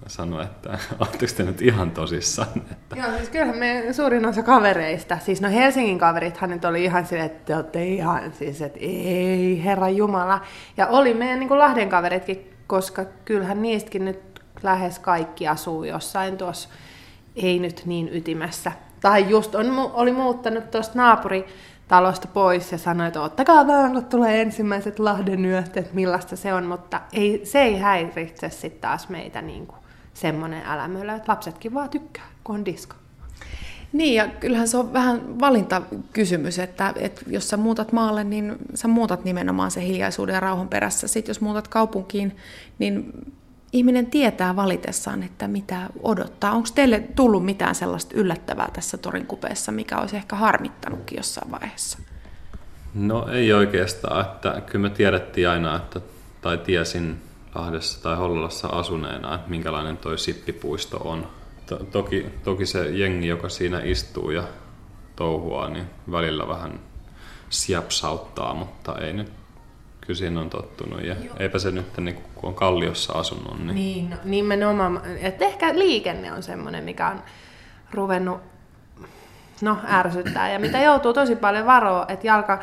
sanoi, 0.06 0.44
että 0.44 0.78
oletteko 1.00 1.32
te 1.36 1.42
nyt 1.42 1.62
ihan 1.62 1.90
tosissaan? 1.90 2.48
Että... 2.70 2.96
Joo, 2.96 3.16
siis 3.16 3.28
kyllähän 3.28 3.56
me 3.56 3.84
suurin 3.92 4.26
osa 4.26 4.42
kavereista, 4.42 5.18
siis 5.18 5.40
no 5.40 5.50
Helsingin 5.50 5.98
kaverithan 5.98 6.50
nyt 6.50 6.64
oli 6.64 6.84
ihan 6.84 7.06
sille, 7.06 7.24
että 7.24 7.44
te 7.44 7.56
olette 7.56 7.84
ihan 7.84 8.32
siis, 8.32 8.62
että 8.62 8.78
ei 8.82 9.64
herra 9.64 9.88
Jumala. 9.88 10.40
Ja 10.76 10.86
oli 10.86 11.14
meidän 11.14 11.40
niin 11.40 11.48
kuin 11.48 11.58
Lahden 11.58 11.88
kaveritkin, 11.88 12.50
koska 12.66 13.04
kyllähän 13.24 13.62
niistäkin 13.62 14.04
nyt 14.04 14.20
lähes 14.62 14.98
kaikki 14.98 15.48
asuu 15.48 15.84
jossain 15.84 16.36
tuossa, 16.36 16.68
ei 17.36 17.58
nyt 17.58 17.82
niin 17.86 18.08
ytimessä. 18.12 18.72
Tai 19.00 19.30
just 19.30 19.54
on, 19.54 19.90
oli 19.92 20.12
muuttanut 20.12 20.70
tuosta 20.70 20.98
naapuri 20.98 21.46
talosta 21.88 22.28
pois 22.28 22.72
ja 22.72 22.78
sanoi, 22.78 23.06
että 23.06 23.22
ottakaa 23.22 23.66
vaan, 23.66 23.92
kun 23.92 24.04
tulee 24.04 24.42
ensimmäiset 24.42 24.98
Lahden 24.98 25.44
yöt, 25.44 25.76
että 25.76 25.94
millaista 25.94 26.36
se 26.36 26.54
on, 26.54 26.64
mutta 26.64 27.00
ei, 27.12 27.40
se 27.44 27.62
ei 27.62 27.78
häiritse 27.78 28.50
sitten 28.50 28.80
taas 28.80 29.08
meitä 29.08 29.42
niin 29.42 29.66
kuin 29.66 29.78
semmoinen 30.14 30.62
älämölö, 30.66 31.14
että 31.14 31.32
lapsetkin 31.32 31.74
vaan 31.74 31.90
tykkää, 31.90 32.26
kun 32.44 32.54
on 32.54 32.64
disko. 32.64 32.94
Niin, 33.92 34.14
ja 34.14 34.28
kyllähän 34.28 34.68
se 34.68 34.76
on 34.76 34.92
vähän 34.92 35.40
valintakysymys, 35.40 36.58
että, 36.58 36.92
että 36.96 37.22
jos 37.26 37.48
sä 37.48 37.56
muutat 37.56 37.92
maalle, 37.92 38.24
niin 38.24 38.56
sä 38.74 38.88
muutat 38.88 39.24
nimenomaan 39.24 39.70
se 39.70 39.86
hiljaisuuden 39.86 40.34
ja 40.34 40.40
rauhan 40.40 40.68
perässä. 40.68 41.08
Sitten 41.08 41.30
jos 41.30 41.40
muutat 41.40 41.68
kaupunkiin, 41.68 42.36
niin 42.78 43.12
ihminen 43.72 44.06
tietää 44.06 44.56
valitessaan, 44.56 45.22
että 45.22 45.48
mitä 45.48 45.86
odottaa. 46.02 46.52
Onko 46.52 46.68
teille 46.74 47.00
tullut 47.16 47.44
mitään 47.44 47.74
sellaista 47.74 48.14
yllättävää 48.14 48.70
tässä 48.72 48.98
torin 48.98 49.26
kupeessa, 49.26 49.72
mikä 49.72 49.98
olisi 49.98 50.16
ehkä 50.16 50.36
harmittanutkin 50.36 51.16
jossain 51.16 51.50
vaiheessa? 51.50 51.98
No 52.94 53.28
ei 53.28 53.52
oikeastaan, 53.52 54.20
että 54.20 54.62
kyllä 54.66 54.82
me 54.82 54.90
tiedettiin 54.90 55.48
aina, 55.48 55.76
että, 55.76 56.00
tai 56.40 56.58
tiesin 56.58 57.22
Lahdessa 57.54 58.02
tai 58.02 58.16
Hollolassa 58.16 58.68
asuneena, 58.68 59.34
että 59.34 59.50
minkälainen 59.50 59.96
toi 59.96 60.18
sippipuisto 60.18 60.96
on. 60.96 61.26
To- 61.66 61.84
toki, 61.84 62.26
toki 62.44 62.66
se 62.66 62.90
jengi, 62.90 63.26
joka 63.26 63.48
siinä 63.48 63.80
istuu 63.84 64.30
ja 64.30 64.42
touhuaa, 65.16 65.68
niin 65.68 65.86
välillä 66.10 66.48
vähän 66.48 66.80
siapsauttaa, 67.50 68.54
mutta 68.54 68.98
ei 68.98 69.12
nyt 69.12 69.32
kyllä 70.10 70.18
siinä 70.18 70.40
on 70.40 70.50
tottunut. 70.50 71.04
Ja 71.04 71.16
Joo. 71.24 71.36
eipä 71.38 71.58
se 71.58 71.70
nyt, 71.70 71.86
niin 71.96 72.14
kun 72.34 72.48
on 72.48 72.54
Kalliossa 72.54 73.12
asunut. 73.12 73.58
Niin, 73.58 73.74
niin 73.74 74.10
no, 74.10 74.16
nimenomaan. 74.24 75.00
Että 75.20 75.44
ehkä 75.44 75.74
liikenne 75.74 76.32
on 76.32 76.42
semmoinen, 76.42 76.84
mikä 76.84 77.08
on 77.08 77.22
ruvennut 77.92 78.40
no, 79.62 79.78
ärsyttää 79.88 80.52
ja 80.52 80.58
mitä 80.58 80.80
joutuu 80.80 81.12
tosi 81.12 81.36
paljon 81.36 81.66
varoa, 81.66 82.06
että 82.08 82.26
jalka, 82.26 82.58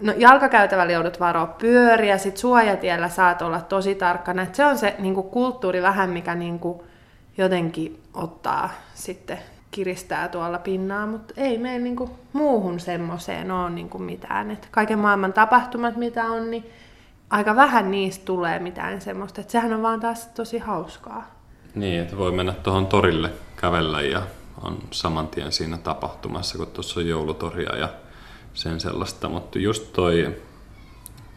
no, 0.00 0.12
jalkakäytävällä 0.16 0.92
joudut 0.92 1.20
varoa 1.20 1.46
pyöriä, 1.46 2.18
sit 2.18 2.36
suojatiellä 2.36 3.08
saat 3.08 3.42
olla 3.42 3.60
tosi 3.60 3.94
tarkkana. 3.94 4.42
Et 4.42 4.54
se 4.54 4.64
on 4.66 4.78
se 4.78 4.94
niin 4.98 5.14
kuin 5.14 5.28
kulttuuri 5.30 5.82
vähän, 5.82 6.10
mikä 6.10 6.34
niin 6.34 6.58
kuin, 6.58 6.80
jotenkin 7.38 8.02
ottaa 8.14 8.70
sitten 8.94 9.38
kiristää 9.70 10.28
tuolla 10.28 10.58
pinnaa, 10.58 11.06
mutta 11.06 11.34
ei 11.36 11.58
meidän 11.58 11.84
niin 11.84 11.96
kuin, 11.96 12.10
muuhun 12.32 12.80
semmoiseen 12.80 13.50
ole 13.50 13.70
niin 13.70 13.88
kuin 13.88 14.02
mitään. 14.02 14.50
Et 14.50 14.68
kaiken 14.70 14.98
maailman 14.98 15.32
tapahtumat, 15.32 15.96
mitä 15.96 16.24
on, 16.24 16.50
niin 16.50 16.70
aika 17.30 17.56
vähän 17.56 17.90
niistä 17.90 18.24
tulee 18.24 18.58
mitään 18.58 19.00
semmoista. 19.00 19.40
Et 19.40 19.50
sehän 19.50 19.72
on 19.72 19.82
vaan 19.82 20.00
taas 20.00 20.26
tosi 20.26 20.58
hauskaa. 20.58 21.36
Niin, 21.74 22.00
että 22.00 22.16
voi 22.16 22.32
mennä 22.32 22.52
tuohon 22.52 22.86
torille 22.86 23.30
kävellä 23.56 24.02
ja 24.02 24.22
on 24.62 24.78
saman 24.90 25.28
tien 25.28 25.52
siinä 25.52 25.78
tapahtumassa, 25.78 26.58
kun 26.58 26.66
tuossa 26.66 27.00
on 27.00 27.08
joulutoria 27.08 27.76
ja 27.76 27.88
sen 28.54 28.80
sellaista. 28.80 29.28
Mutta 29.28 29.58
just 29.58 29.92
toi, 29.92 30.36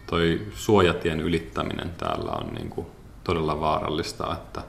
toi 0.08 0.47
suojatien 0.56 1.19
ylittäminen 1.19 1.89
täällä 1.89 2.32
on 2.32 2.54
niinku 2.54 2.91
todella 3.23 3.60
vaarallista, 3.60 4.34
että 4.34 4.62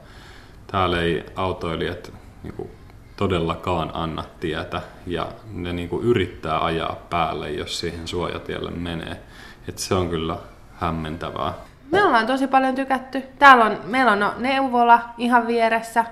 täällä 0.67 1.01
ei 1.01 1.25
autoilijat 1.35 2.13
niinku 2.43 2.71
todellakaan 3.15 3.91
anna 3.93 4.23
tietä 4.39 4.81
ja 5.07 5.27
ne 5.51 5.73
niin 5.73 5.89
kuin 5.89 6.03
yrittää 6.03 6.65
ajaa 6.65 6.95
päälle, 7.09 7.51
jos 7.51 7.79
siihen 7.79 8.07
suojatielle 8.07 8.71
menee. 8.71 9.21
Et 9.67 9.77
se 9.77 9.95
on 9.95 10.09
kyllä 10.09 10.37
hämmentävää. 10.81 11.53
Me 11.91 12.03
ollaan 12.03 12.27
tosi 12.27 12.47
paljon 12.47 12.75
tykätty. 12.75 13.23
Täällä 13.39 13.65
on, 13.65 13.79
meillä 13.85 14.11
on 14.11 14.19
no 14.19 14.33
neuvola 14.37 14.99
ihan 15.17 15.47
vieressä. 15.47 16.05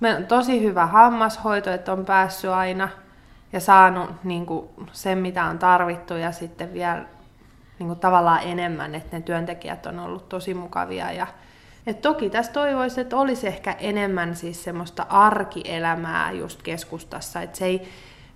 Meillä 0.00 0.18
on 0.18 0.26
tosi 0.26 0.62
hyvä 0.62 0.86
hammashoito, 0.86 1.70
että 1.70 1.92
on 1.92 2.04
päässyt 2.04 2.50
aina 2.50 2.88
ja 3.52 3.60
saanut 3.60 4.10
niin 4.24 4.46
kuin, 4.46 4.68
sen, 4.92 5.18
mitä 5.18 5.44
on 5.44 5.58
tarvittu 5.58 6.14
ja 6.14 6.32
sitten 6.32 6.72
vielä 6.72 7.04
niin 7.78 7.86
kuin, 7.86 8.00
tavallaan 8.00 8.42
enemmän, 8.42 8.94
että 8.94 9.16
ne 9.16 9.22
työntekijät 9.22 9.86
on 9.86 9.98
ollut 9.98 10.28
tosi 10.28 10.54
mukavia 10.54 11.12
ja 11.12 11.26
et 11.86 12.00
toki 12.00 12.30
tässä 12.30 12.52
toivoisi, 12.52 13.00
että 13.00 13.16
olisi 13.16 13.46
ehkä 13.46 13.72
enemmän 13.72 14.36
siis 14.36 14.64
semmoista 14.64 15.06
arkielämää 15.08 16.32
just 16.32 16.62
keskustassa, 16.62 17.42
että 17.42 17.58
se 17.58 17.64
ei 17.64 17.88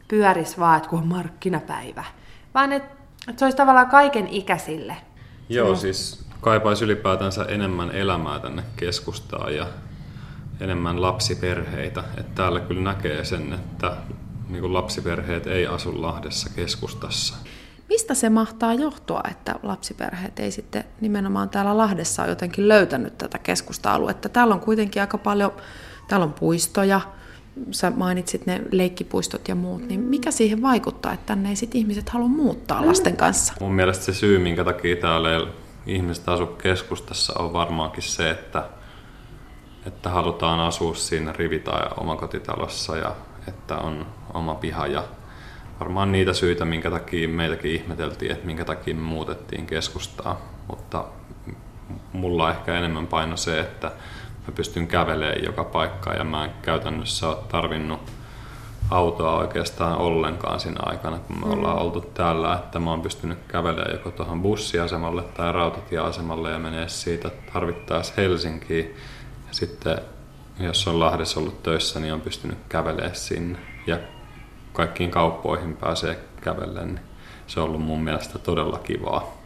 pyörisi 0.09 0.59
vaan, 0.59 0.77
että 0.77 0.89
kun 0.89 0.99
on 0.99 1.07
markkinapäivä, 1.07 2.05
vaan 2.55 2.73
että, 2.73 2.95
että 3.29 3.39
se 3.39 3.45
olisi 3.45 3.57
tavallaan 3.57 3.91
kaiken 3.91 4.29
ikäisille. 4.29 4.97
Joo, 5.49 5.77
siis 5.77 6.25
kaipaisi 6.41 6.85
ylipäätänsä 6.85 7.45
enemmän 7.45 7.91
elämää 7.91 8.39
tänne 8.39 8.63
keskustaan 8.77 9.55
ja 9.55 9.67
enemmän 10.61 11.03
lapsiperheitä. 11.03 12.05
Että 12.17 12.35
täällä 12.35 12.61
kyllä 12.61 12.83
näkee 12.83 13.25
sen, 13.25 13.53
että 13.53 13.97
niin 14.49 14.61
kuin 14.61 14.75
lapsiperheet 14.75 15.47
ei 15.47 15.67
asu 15.67 16.03
Lahdessa 16.03 16.51
keskustassa. 16.57 17.35
Mistä 17.89 18.15
se 18.15 18.31
mahtaa 18.31 18.75
johtua, 18.75 19.21
että 19.31 19.55
lapsiperheet 19.63 20.39
ei 20.39 20.51
sitten 20.51 20.85
nimenomaan 21.01 21.49
täällä 21.49 21.77
Lahdessa 21.77 22.23
ole 22.23 22.31
jotenkin 22.31 22.69
löytänyt 22.69 23.19
tätä 23.19 23.39
keskusta-aluetta? 23.39 24.29
Täällä 24.29 24.55
on 24.55 24.61
kuitenkin 24.61 25.03
aika 25.03 25.19
paljon, 25.19 25.53
täällä 26.09 26.25
on 26.25 26.33
puistoja, 26.33 27.01
sä 27.71 27.91
mainitsit 27.91 28.47
ne 28.47 28.63
leikkipuistot 28.73 29.49
ja 29.49 29.55
muut, 29.55 29.89
niin 29.89 30.01
mikä 30.01 30.31
siihen 30.31 30.63
vaikuttaa, 30.63 31.13
että 31.13 31.27
tänne 31.27 31.49
ei 31.49 31.57
sit 31.57 31.75
ihmiset 31.75 32.09
halua 32.09 32.29
muuttaa 32.29 32.87
lasten 32.87 33.17
kanssa? 33.17 33.53
Mun 33.61 33.73
mielestä 33.73 34.05
se 34.05 34.15
syy, 34.15 34.39
minkä 34.39 34.65
takia 34.65 34.97
täällä 34.97 35.29
ihmiset 35.87 36.29
asu 36.29 36.47
keskustassa, 36.47 37.33
on 37.39 37.53
varmaankin 37.53 38.03
se, 38.03 38.31
että, 38.31 38.65
että 39.87 40.11
halutaan 40.11 40.61
asua 40.61 40.95
siinä 40.95 41.33
rivi- 41.33 41.59
tai 41.59 41.89
omakotitalossa 41.97 42.97
ja 42.97 43.15
että 43.49 43.77
on 43.77 44.07
oma 44.35 44.55
piha. 44.55 44.87
Ja 44.87 45.05
varmaan 45.81 46.13
niitä 46.13 46.33
syitä, 46.33 46.65
minkä 46.65 46.91
takia 46.91 47.29
meitäkin 47.29 47.75
ihmeteltiin, 47.75 48.33
että 48.33 48.47
minkä 48.47 48.65
takia 48.65 48.95
me 48.95 49.01
muutettiin 49.01 49.67
keskustaa, 49.67 50.41
mutta 50.69 51.05
mulla 52.13 52.51
ehkä 52.51 52.79
enemmän 52.79 53.07
paino 53.07 53.37
se, 53.37 53.61
että 53.61 53.93
mä 54.49 54.53
pystyn 54.55 54.87
kävelemään 54.87 55.45
joka 55.45 55.65
paikkaan 55.65 56.17
ja 56.17 56.25
mä 56.25 56.45
en 56.45 56.51
käytännössä 56.63 57.29
ole 57.29 57.37
tarvinnut 57.49 58.01
autoa 58.91 59.39
oikeastaan 59.39 59.99
ollenkaan 59.99 60.61
siinä 60.61 60.81
aikana, 60.83 61.19
kun 61.19 61.41
me 61.41 61.47
mm. 61.47 61.53
ollaan 61.53 61.79
oltu 61.79 62.01
täällä, 62.01 62.55
että 62.55 62.79
mä 62.79 62.91
oon 62.91 63.03
pystynyt 63.03 63.39
kävelemään 63.49 63.93
joko 63.93 64.11
tuohon 64.11 64.43
bussiasemalle 64.43 65.23
tai 65.23 65.53
rautatieasemalle 65.53 66.51
ja 66.51 66.59
menee 66.59 66.89
siitä 66.89 67.31
tarvittaessa 67.53 68.15
Helsinkiin. 68.17 68.97
Ja 69.49 69.55
sitten 69.55 69.99
jos 70.61 70.89
on 70.89 71.01
Lahdessa 71.01 71.41
ollut 71.41 71.63
töissä, 71.63 72.01
niin 72.01 72.13
on 72.15 72.21
pystynyt 72.21 72.59
kävelemään 72.69 73.17
sinne. 73.17 73.59
Ja 73.87 73.99
kaikkiin 74.73 75.11
kauppoihin 75.11 75.77
pääsee 75.77 76.19
kävellen, 76.41 76.87
niin 76.87 77.01
se 77.47 77.61
on 77.61 77.67
ollut 77.67 77.83
mun 77.83 78.05
mielestä 78.05 78.39
todella 78.39 78.79
kivaa. 78.79 79.39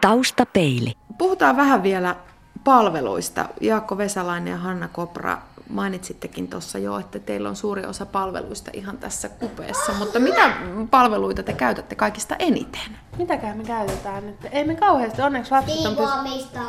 Taustapeili. 0.00 0.92
Puhutaan 1.18 1.56
vähän 1.56 1.82
vielä 1.82 2.16
palveluista. 2.64 3.48
Jaakko 3.60 3.98
Vesalainen 3.98 4.50
ja 4.50 4.56
Hanna 4.56 4.88
Kopra, 4.88 5.38
mainitsittekin 5.70 6.48
tuossa 6.48 6.78
jo, 6.78 6.98
että 6.98 7.18
teillä 7.18 7.48
on 7.48 7.56
suuri 7.56 7.86
osa 7.86 8.06
palveluista 8.06 8.70
ihan 8.74 8.98
tässä 8.98 9.28
kupeessa, 9.28 9.92
mutta 9.92 10.18
mitä 10.18 10.52
palveluita 10.90 11.42
te 11.42 11.52
käytätte 11.52 11.94
kaikista 11.94 12.36
eniten? 12.38 12.98
Mitäkään 13.18 13.56
me 13.56 13.64
käytetään 13.64 14.26
nyt? 14.26 14.36
Ei 14.52 14.64
me 14.64 14.74
kauheasti, 14.74 15.22
onneksi 15.22 15.50
lapset 15.50 15.76
on 15.76 15.96
Siivoamista. 15.96 16.60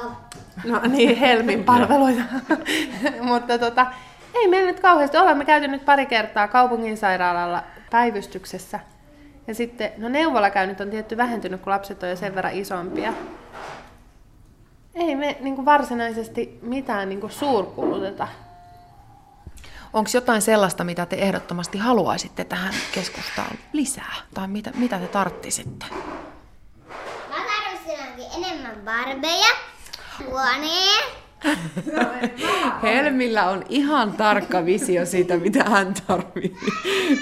No 0.63 0.81
niin, 0.87 1.17
Helmin 1.17 1.63
palveluita. 1.63 2.21
mutta 3.21 3.57
tota, 3.57 3.87
ei 4.33 4.47
meillä 4.47 4.71
nyt 4.71 4.79
kauheasti. 4.79 5.17
Olemme 5.17 5.45
käyty 5.45 5.67
nyt 5.67 5.85
pari 5.85 6.05
kertaa 6.05 6.47
kaupungin 6.47 6.97
sairaalalla 6.97 7.63
päivystyksessä. 7.91 8.79
Ja 9.47 9.55
sitten, 9.55 9.91
no 9.97 10.09
neuvolakäynnit 10.09 10.81
on 10.81 10.89
tietty 10.89 11.17
vähentynyt, 11.17 11.61
kun 11.61 11.71
lapset 11.71 12.03
on 12.03 12.09
jo 12.09 12.15
sen 12.15 12.35
verran 12.35 12.53
isompia. 12.53 13.13
Ei 14.95 15.15
me 15.15 15.37
niin 15.39 15.55
kuin 15.55 15.65
varsinaisesti 15.65 16.59
mitään 16.61 17.09
niin 17.09 17.21
kuin 17.21 17.31
suurkuluteta. 17.31 18.27
Onko 19.93 20.09
jotain 20.13 20.41
sellaista, 20.41 20.83
mitä 20.83 21.05
te 21.05 21.15
ehdottomasti 21.15 21.77
haluaisitte 21.77 22.43
tähän 22.43 22.73
keskustaan 22.93 23.57
lisää? 23.73 24.13
Tai 24.33 24.47
mitä, 24.47 24.71
mitä 24.75 24.99
te 24.99 25.07
tarttisitte? 25.07 25.85
Mä 27.29 27.35
tarvitsin 27.35 28.43
enemmän 28.45 28.75
barbeja, 28.85 29.55
huoneen. 30.25 31.03
Helmillä 32.83 33.49
on 33.49 33.63
ihan 33.69 34.13
tarkka 34.13 34.65
visio 34.65 35.05
siitä, 35.05 35.37
mitä 35.37 35.63
hän 35.63 35.93
tarvii, 36.07 36.55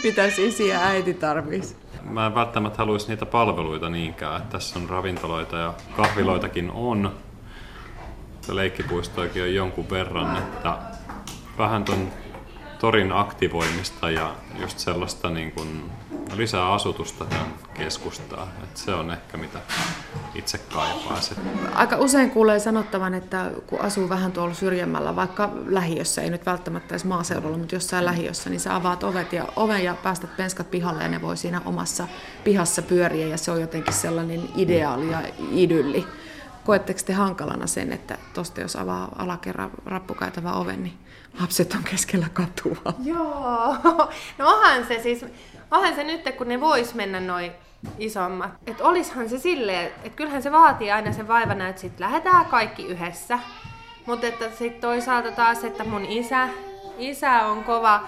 mitä 0.04 0.30
sisi 0.30 0.68
ja 0.68 0.80
äiti 0.80 1.14
tarvitsisi. 1.14 1.76
Mä 2.04 2.26
en 2.26 2.36
välttämättä 2.36 2.78
haluaisi 2.78 3.08
niitä 3.08 3.26
palveluita 3.26 3.90
niinkään. 3.90 4.38
Että 4.38 4.52
tässä 4.52 4.80
on 4.80 4.90
ravintoloita 4.90 5.58
ja 5.58 5.74
kahviloitakin 5.96 6.72
on. 6.72 7.27
Ja 8.48 8.56
leikkipuistoikin 8.56 9.44
on 9.44 9.54
jonkun 9.54 9.90
verran, 9.90 10.38
että 10.38 10.78
vähän 11.58 11.84
ton 11.84 12.08
torin 12.80 13.12
aktivoimista 13.12 14.12
ja 14.12 14.36
just 14.60 14.80
sellaista 14.80 15.30
niin 15.30 15.52
kuin 15.52 15.92
lisää 16.36 16.74
asutusta 16.74 17.26
tämän 17.26 17.54
keskustaa. 17.74 18.48
Et 18.64 18.78
se 18.78 18.94
on 18.94 19.12
ehkä 19.12 19.38
mitä 19.38 19.60
itse 20.36 20.58
kaipaisin. 20.58 21.38
Aika 21.74 21.98
usein 21.98 22.32
kuulee 22.32 22.60
sanottavan, 22.60 23.14
että 23.14 23.52
kun 23.68 23.82
asuu 23.82 24.10
vähän 24.10 24.32
tuolla 24.32 24.54
syrjemmällä, 24.54 25.16
vaikka 25.16 25.50
lähiössä, 25.66 26.22
ei 26.22 26.30
nyt 26.30 26.46
välttämättä 26.46 26.94
edes 26.94 27.06
maaseudulla, 27.06 27.58
mutta 27.58 27.76
jossain 27.76 28.06
lähiössä, 28.06 28.50
niin 28.50 28.60
sä 28.60 28.76
avaat 28.76 29.04
ovet 29.04 29.34
ja, 29.34 29.46
oven 29.56 29.84
ja 29.84 29.96
päästät 30.04 30.38
penskat 30.38 30.72
pihalle 30.72 31.04
ja 31.04 31.10
ne 31.10 31.22
voi 31.22 31.38
siinä 31.38 31.62
omassa 31.66 32.08
pihassa 32.44 32.82
pyöriä 32.82 33.28
ja 33.28 33.38
se 33.38 33.52
on 33.52 33.62
jotenkin 33.62 33.94
sellainen 33.94 34.42
ideaali 34.56 35.12
ja 35.12 35.22
idylli. 35.52 36.08
Koetteko 36.68 37.00
te 37.06 37.14
hankalana 37.14 37.68
sen, 37.68 37.94
että 37.94 38.18
tuosta 38.34 38.62
jos 38.62 38.76
avaa 38.76 39.16
alakerran 39.18 39.72
rappukäytävä 39.86 40.54
oven, 40.54 40.84
niin 40.84 40.98
lapset 41.42 41.74
on 41.74 41.84
keskellä 41.84 42.28
katua? 42.34 42.94
Joo, 43.04 43.76
no 44.38 44.50
onhan 44.50 44.86
se 44.88 45.00
siis, 45.00 45.26
onhan 45.72 45.96
se 45.96 46.04
nyt, 46.04 46.22
kun 46.38 46.48
ne 46.48 46.62
vois 46.62 46.94
mennä 46.94 47.20
noin 47.20 47.52
isommat. 48.00 48.52
Että 48.68 48.84
olishan 48.84 49.30
se 49.30 49.40
silleen, 49.40 49.86
että 49.86 50.10
kyllähän 50.10 50.44
se 50.44 50.52
vaatii 50.52 50.92
aina 50.92 51.14
sen 51.14 51.28
vaivan, 51.28 51.62
että 51.62 51.82
sit 51.82 52.00
lähdetään 52.00 52.46
kaikki 52.46 52.86
yhdessä. 52.86 53.40
Mutta 54.06 54.28
että 54.28 54.46
sitten 54.50 54.82
toisaalta 54.82 55.32
taas, 55.32 55.64
että 55.64 55.84
mun 55.84 56.06
isä, 56.06 56.50
isä 56.98 57.46
on 57.46 57.64
kova 57.64 58.04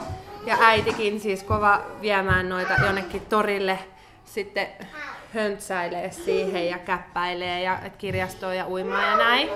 ja 0.45 0.58
äitikin 0.62 1.19
siis 1.19 1.43
kova 1.43 1.82
viemään 2.02 2.50
noita 2.50 2.74
jonnekin 2.86 3.26
torille 3.26 3.80
sitten 4.26 4.67
höntsäilee 5.34 6.12
siihen 6.12 6.70
ja 6.70 6.78
käppäilee 6.78 7.62
ja 7.62 7.80
kirjastoon 7.98 8.58
ja 8.58 8.68
uimaa 8.68 9.02
ja 9.02 9.18
näin. 9.18 9.50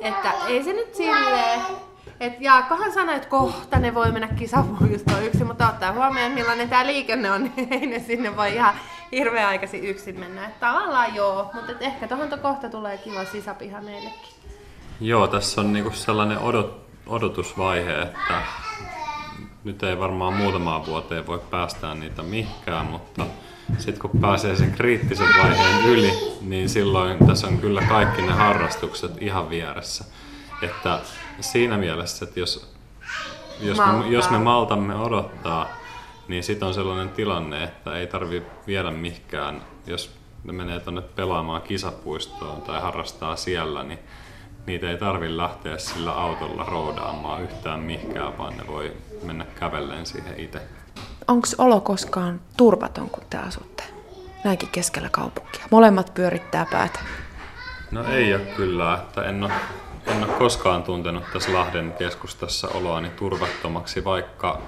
Että 0.00 0.32
ei 0.48 0.64
se 0.64 0.72
nyt 0.72 0.94
silleen, 0.94 1.60
et 2.20 2.40
Jaakkohan 2.40 2.92
sanoi, 2.92 3.16
että 3.16 3.28
kohta 3.28 3.78
ne 3.78 3.94
voi 3.94 4.12
mennä 4.12 4.28
kisapuistoon 4.28 5.24
yksin, 5.24 5.46
mutta 5.46 5.68
ottaa 5.68 5.92
huomioon, 5.92 6.32
millainen 6.32 6.68
tämä 6.68 6.86
liikenne 6.86 7.30
on, 7.30 7.42
niin 7.56 7.72
ei 7.72 7.86
ne 7.86 7.98
sinne 7.98 8.36
voi 8.36 8.54
ihan 8.54 8.74
hirveän 9.12 9.48
aikaisin 9.48 9.84
yksin 9.84 10.20
mennä. 10.20 10.46
Et 10.46 10.60
tavallaan 10.60 11.14
joo, 11.14 11.50
mutta 11.54 11.72
ehkä 11.80 12.08
tuohon 12.08 12.40
kohta 12.42 12.68
tulee 12.68 12.98
kiva 12.98 13.24
sisäpiha 13.24 13.80
meillekin. 13.80 14.34
Joo, 15.00 15.26
tässä 15.26 15.60
on 15.60 15.72
niinku 15.72 15.90
sellainen 15.90 16.38
odot, 16.38 16.86
odotusvaihe, 17.06 18.02
että 18.02 18.42
nyt 19.64 19.82
ei 19.82 19.98
varmaan 19.98 20.34
muutamaan 20.34 20.86
vuoteen 20.86 21.26
voi 21.26 21.40
päästää 21.50 21.94
niitä 21.94 22.22
mihinkään, 22.22 22.86
mutta 22.86 23.26
sitten 23.78 24.10
kun 24.10 24.20
pääsee 24.20 24.56
sen 24.56 24.72
kriittisen 24.72 25.28
vaiheen 25.42 25.84
yli, 25.86 26.12
niin 26.40 26.68
silloin 26.68 27.26
tässä 27.26 27.46
on 27.46 27.58
kyllä 27.58 27.82
kaikki 27.88 28.22
ne 28.22 28.32
harrastukset 28.32 29.22
ihan 29.22 29.50
vieressä. 29.50 30.04
Että 30.62 31.00
siinä 31.40 31.78
mielessä, 31.78 32.24
että 32.24 32.40
jos, 32.40 32.74
jos, 33.60 33.78
me, 33.78 34.08
jos 34.08 34.30
me 34.30 34.38
maltamme 34.38 34.94
odottaa, 34.94 35.68
niin 36.28 36.42
sitten 36.42 36.68
on 36.68 36.74
sellainen 36.74 37.08
tilanne, 37.08 37.64
että 37.64 37.98
ei 37.98 38.06
tarvi 38.06 38.42
viedä 38.66 38.90
mihinkään, 38.90 39.62
jos 39.86 40.10
ne 40.44 40.52
menee 40.52 40.80
tuonne 40.80 41.02
pelaamaan 41.02 41.62
kisapuistoon 41.62 42.62
tai 42.62 42.80
harrastaa 42.80 43.36
siellä, 43.36 43.82
niin 43.82 43.98
niitä 44.66 44.90
ei 44.90 44.96
tarvi 44.96 45.36
lähteä 45.36 45.78
sillä 45.78 46.12
autolla 46.12 46.64
roudaamaan 46.64 47.42
yhtään 47.42 47.80
mihinkään, 47.80 48.38
vaan 48.38 48.56
ne 48.56 48.66
voi 48.66 48.92
mennä 49.22 49.46
kävellen 49.60 50.06
siihen 50.06 50.40
itse. 50.40 50.62
Onko 51.28 51.48
olo 51.58 51.80
koskaan 51.80 52.40
turvaton, 52.56 53.10
kun 53.10 53.22
te 53.30 53.36
asutte 53.38 53.82
näinkin 54.44 54.68
keskellä 54.72 55.08
kaupunkia? 55.08 55.64
Molemmat 55.70 56.14
pyörittää 56.14 56.66
päätä. 56.70 56.98
No 57.90 58.04
ei 58.04 58.34
ole 58.34 58.42
kyllä, 58.42 58.94
että 58.94 59.22
en 59.22 59.44
ole 59.44 59.52
en 60.06 60.24
ole 60.24 60.32
koskaan 60.38 60.82
tuntenut 60.82 61.24
tässä 61.32 61.52
Lahden 61.54 61.92
keskustassa 61.98 62.68
oloani 62.68 63.08
turvattomaksi, 63.10 64.04
vaikka 64.04 64.58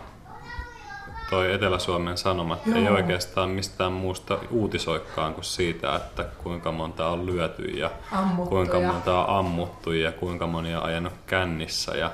toi 1.30 1.52
Etelä-Suomen 1.52 2.18
Sanomat 2.18 2.66
Joo. 2.66 2.78
ei 2.78 2.88
oikeastaan 2.88 3.48
mistään 3.50 3.92
muusta 3.92 4.38
uutisoikkaan 4.50 5.34
kuin 5.34 5.44
siitä, 5.44 5.96
että 5.96 6.24
kuinka 6.42 6.72
monta 6.72 7.08
on 7.08 7.26
lyöty 7.26 7.62
ja 7.62 7.90
Ammuttu 8.12 8.50
kuinka 8.50 8.78
ja- 8.78 8.92
monta 8.92 9.24
on 9.24 9.38
ammuttu 9.38 9.92
ja 9.92 10.12
kuinka 10.12 10.46
moni 10.46 10.76
on 10.76 10.82
ajanut 10.82 11.12
kännissä. 11.26 11.96
Ja 11.96 12.10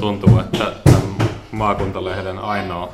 tuntuu, 0.00 0.38
että 0.40 0.72
tämän 0.84 1.02
maakuntalehden 1.52 2.38
ainoa 2.38 2.92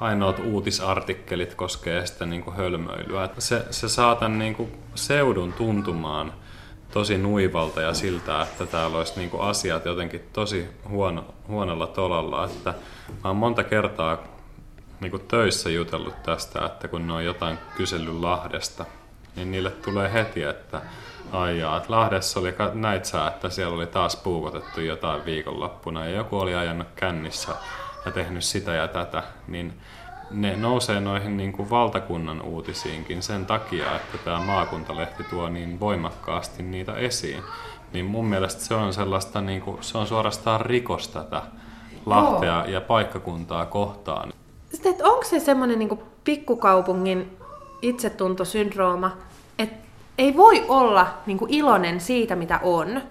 ainoat 0.00 0.38
uutisartikkelit 0.38 1.54
koskee 1.54 2.06
sitä 2.06 2.26
niin 2.26 2.42
kuin 2.42 2.56
hölmöilyä. 2.56 3.24
Että 3.24 3.40
Se, 3.40 3.64
se 3.70 3.88
saa 3.88 4.16
tämän 4.16 4.38
niin 4.38 4.54
kuin 4.54 4.72
seudun 4.94 5.52
tuntumaan 5.52 6.32
tosi 6.90 7.18
nuivalta 7.18 7.80
ja 7.80 7.94
siltä, 7.94 8.42
että 8.42 8.66
täällä 8.66 8.98
olisi 8.98 9.12
niin 9.16 9.30
kuin 9.30 9.42
asiat 9.42 9.84
jotenkin 9.84 10.28
tosi 10.32 10.68
huono, 10.88 11.24
huonolla 11.48 11.86
tolalla. 11.86 12.44
Että 12.44 12.74
mä 13.08 13.30
oon 13.30 13.36
monta 13.36 13.64
kertaa 13.64 14.18
niin 15.00 15.10
kuin 15.10 15.22
töissä 15.28 15.70
jutellut 15.70 16.22
tästä, 16.22 16.66
että 16.66 16.88
kun 16.88 17.06
ne 17.06 17.12
on 17.12 17.24
jotain 17.24 17.58
kysellyt 17.76 18.14
Lahdesta, 18.14 18.84
niin 19.36 19.50
niille 19.50 19.70
tulee 19.70 20.12
heti, 20.12 20.42
että 20.42 20.82
ai 21.32 21.58
jaa, 21.58 21.76
että 21.76 21.92
Lahdessa 21.92 22.40
oli, 22.40 22.52
ka- 22.52 22.70
näit 22.74 23.04
sä, 23.04 23.26
että 23.26 23.50
siellä 23.50 23.76
oli 23.76 23.86
taas 23.86 24.16
puukotettu 24.16 24.80
jotain 24.80 25.24
viikonloppuna 25.24 26.04
ja 26.04 26.16
joku 26.16 26.38
oli 26.38 26.54
ajanut 26.54 26.88
kännissä 26.96 27.54
ja 28.04 28.12
tehnyt 28.12 28.44
sitä 28.44 28.74
ja 28.74 28.88
tätä, 28.88 29.22
niin 29.48 29.72
ne 30.30 30.56
nousee 30.56 31.00
noihin 31.00 31.36
niin 31.36 31.52
kuin 31.52 31.70
valtakunnan 31.70 32.42
uutisiinkin 32.42 33.22
sen 33.22 33.46
takia, 33.46 33.96
että 33.96 34.18
tämä 34.18 34.40
maakuntalehti 34.40 35.24
tuo 35.24 35.48
niin 35.48 35.80
voimakkaasti 35.80 36.62
niitä 36.62 36.94
esiin. 36.94 37.42
Niin 37.92 38.04
mun 38.04 38.26
mielestä 38.26 38.62
se 38.62 38.74
on 38.74 38.92
sellaista, 38.92 39.40
niin 39.40 39.60
kuin, 39.60 39.78
se 39.80 39.98
on 39.98 40.06
suorastaan 40.06 40.60
rikos 40.60 41.08
tätä 41.08 41.42
Lahtea 42.06 42.64
ja 42.66 42.80
paikkakuntaa 42.80 43.66
kohtaan. 43.66 44.32
Sitten, 44.72 44.92
että 44.92 45.04
onko 45.04 45.24
se 45.24 45.40
semmoinen 45.40 45.78
niin 45.78 45.98
pikkukaupungin 46.24 47.36
itsetuntosyndrooma, 47.82 49.16
että 49.58 49.76
ei 50.18 50.36
voi 50.36 50.64
olla 50.68 51.06
niin 51.26 51.38
kuin 51.38 51.54
iloinen 51.54 52.00
siitä, 52.00 52.36
mitä 52.36 52.60
on. 52.62 53.02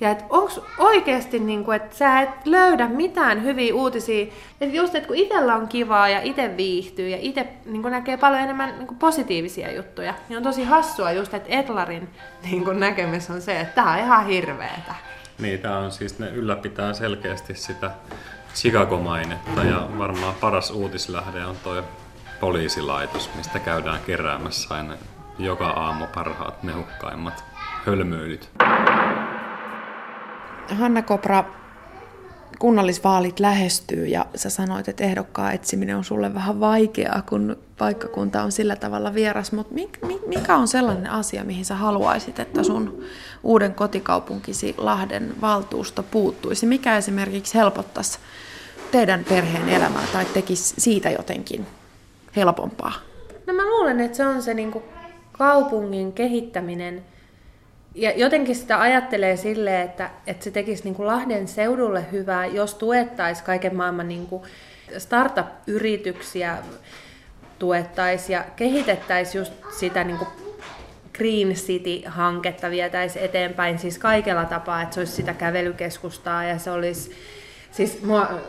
Ja 0.00 0.10
että 0.10 0.24
onko 0.30 0.52
oikeasti, 0.78 1.38
niin 1.38 1.64
kuin, 1.64 1.76
että 1.76 1.96
sä 1.96 2.20
et 2.20 2.30
löydä 2.44 2.88
mitään 2.88 3.44
hyviä 3.44 3.74
uutisia. 3.74 4.26
Että 4.60 4.76
just, 4.76 4.94
että 4.94 5.06
kun 5.06 5.16
itsellä 5.16 5.56
on 5.56 5.68
kivaa 5.68 6.08
ja 6.08 6.22
itse 6.22 6.56
viihtyy 6.56 7.08
ja 7.08 7.16
itse 7.20 7.48
niin 7.64 7.82
kuin 7.82 7.92
näkee 7.92 8.16
paljon 8.16 8.42
enemmän 8.42 8.78
niin 8.78 8.98
positiivisia 8.98 9.72
juttuja, 9.72 10.14
niin 10.28 10.36
on 10.36 10.42
tosi 10.42 10.64
hassua 10.64 11.12
just, 11.12 11.34
että 11.34 11.48
Etlarin 11.58 12.08
niin 12.42 12.64
kuin 12.64 12.80
näkemys 12.80 13.30
on 13.30 13.42
se, 13.42 13.60
että 13.60 13.74
tämä 13.74 13.92
on 13.92 13.98
ihan 13.98 14.26
hirveetä. 14.26 14.94
Tää 15.62 15.78
on 15.78 15.92
siis, 15.92 16.18
ne 16.18 16.28
ylläpitää 16.30 16.92
selkeästi 16.92 17.54
sitä 17.54 17.90
Chicago-mainetta 18.54 19.64
ja 19.64 19.88
varmaan 19.98 20.34
paras 20.40 20.70
uutislähde 20.70 21.44
on 21.44 21.56
toi 21.64 21.82
poliisilaitos, 22.40 23.30
mistä 23.36 23.58
käydään 23.58 24.00
keräämässä 24.06 24.74
aina 24.74 24.94
joka 25.38 25.70
aamu 25.70 26.06
parhaat 26.14 26.62
mehukkaimmat 26.62 27.44
hölmöilyt. 27.86 28.50
Hanna 30.70 31.02
Kopra, 31.02 31.44
kunnallisvaalit 32.58 33.40
lähestyy 33.40 34.06
ja 34.06 34.26
sä 34.34 34.50
sanoit, 34.50 34.88
että 34.88 35.04
ehdokkaan 35.04 35.54
etsiminen 35.54 35.96
on 35.96 36.04
sulle 36.04 36.34
vähän 36.34 36.60
vaikeaa, 36.60 37.22
kun 37.28 37.56
paikkakunta 37.78 38.42
on 38.42 38.52
sillä 38.52 38.76
tavalla 38.76 39.14
vieras, 39.14 39.52
mutta 39.52 39.74
mikä 40.26 40.56
on 40.56 40.68
sellainen 40.68 41.10
asia, 41.10 41.44
mihin 41.44 41.64
sä 41.64 41.74
haluaisit, 41.74 42.38
että 42.38 42.62
sun 42.62 43.04
uuden 43.42 43.74
kotikaupunkisi 43.74 44.74
Lahden 44.78 45.34
valtuusto 45.40 46.02
puuttuisi? 46.02 46.66
Mikä 46.66 46.96
esimerkiksi 46.96 47.58
helpottaisi 47.58 48.18
teidän 48.90 49.24
perheen 49.28 49.68
elämää 49.68 50.04
tai 50.12 50.24
tekisi 50.24 50.74
siitä 50.78 51.10
jotenkin 51.10 51.66
helpompaa? 52.36 52.92
No 53.46 53.54
mä 53.54 53.66
luulen, 53.66 54.00
että 54.00 54.16
se 54.16 54.26
on 54.26 54.42
se 54.42 54.54
niin 54.54 54.82
kaupungin 55.32 56.12
kehittäminen. 56.12 57.02
Ja 57.94 58.10
jotenkin 58.10 58.56
sitä 58.56 58.80
ajattelee 58.80 59.36
silleen, 59.36 59.82
että, 59.82 60.10
että 60.26 60.44
se 60.44 60.50
tekisi 60.50 60.84
niin 60.84 60.94
kuin 60.94 61.06
Lahden 61.06 61.48
seudulle 61.48 62.04
hyvää, 62.12 62.46
jos 62.46 62.74
tuettaisiin 62.74 63.46
kaiken 63.46 63.76
maailman 63.76 64.08
niin 64.08 64.26
kuin 64.26 64.42
startup-yrityksiä 64.98 66.58
tuettaisiin 67.58 68.34
ja 68.34 68.44
kehitettäisiin 68.56 69.40
just 69.40 69.52
sitä 69.78 70.04
niin 70.04 70.18
kuin 70.18 70.28
Green 71.14 71.54
City-hanketta 71.54 72.70
vietäisiin 72.70 73.24
eteenpäin 73.24 73.78
siis 73.78 73.98
kaikella 73.98 74.44
tapaa, 74.44 74.82
että 74.82 74.94
se 74.94 75.00
olisi 75.00 75.12
sitä 75.12 75.34
kävelykeskustaa 75.34 76.44
ja 76.44 76.58
se 76.58 76.70
olisi, 76.70 77.10
siis 77.70 78.02
mua 78.02 78.40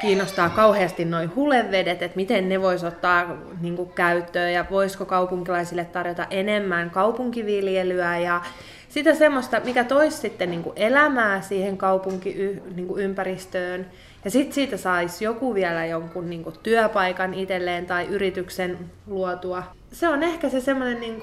kiinnostaa 0.00 0.50
kauheasti 0.50 1.04
noin 1.04 1.34
hulevedet, 1.34 2.02
että 2.02 2.16
miten 2.16 2.48
ne 2.48 2.62
voisi 2.62 2.86
ottaa 2.86 3.36
niin 3.60 3.76
kuin, 3.76 3.92
käyttöön 3.92 4.52
ja 4.52 4.64
voisiko 4.70 5.04
kaupunkilaisille 5.04 5.84
tarjota 5.84 6.26
enemmän 6.30 6.90
kaupunkiviljelyä 6.90 8.18
ja 8.18 8.40
sitä 8.88 9.14
semmoista, 9.14 9.60
mikä 9.64 9.84
toisi 9.84 10.16
sitten 10.16 10.50
niin 10.50 10.62
kuin, 10.62 10.72
elämää 10.76 11.40
siihen 11.40 11.76
kaupunkiympäristöön. 11.76 13.86
Ja 14.24 14.30
sitten 14.30 14.54
siitä 14.54 14.76
saisi 14.76 15.24
joku 15.24 15.54
vielä 15.54 15.86
jonkun 15.86 16.30
niin 16.30 16.44
kuin, 16.44 16.54
työpaikan 16.62 17.34
itselleen 17.34 17.86
tai 17.86 18.06
yrityksen 18.06 18.78
luotua. 19.06 19.62
Se 19.92 20.08
on 20.08 20.22
ehkä 20.22 20.48
se 20.48 20.60
semmoinen, 20.60 21.00
niin 21.00 21.20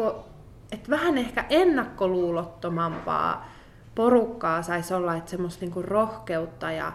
että 0.71 0.89
vähän 0.89 1.17
ehkä 1.17 1.45
ennakkoluulottomampaa 1.49 3.49
porukkaa 3.95 4.61
saisi 4.61 4.93
olla, 4.93 5.15
että 5.15 5.31
semmoista 5.31 5.65
niin 5.65 5.73
kuin, 5.73 5.85
rohkeutta 5.85 6.71
ja 6.71 6.91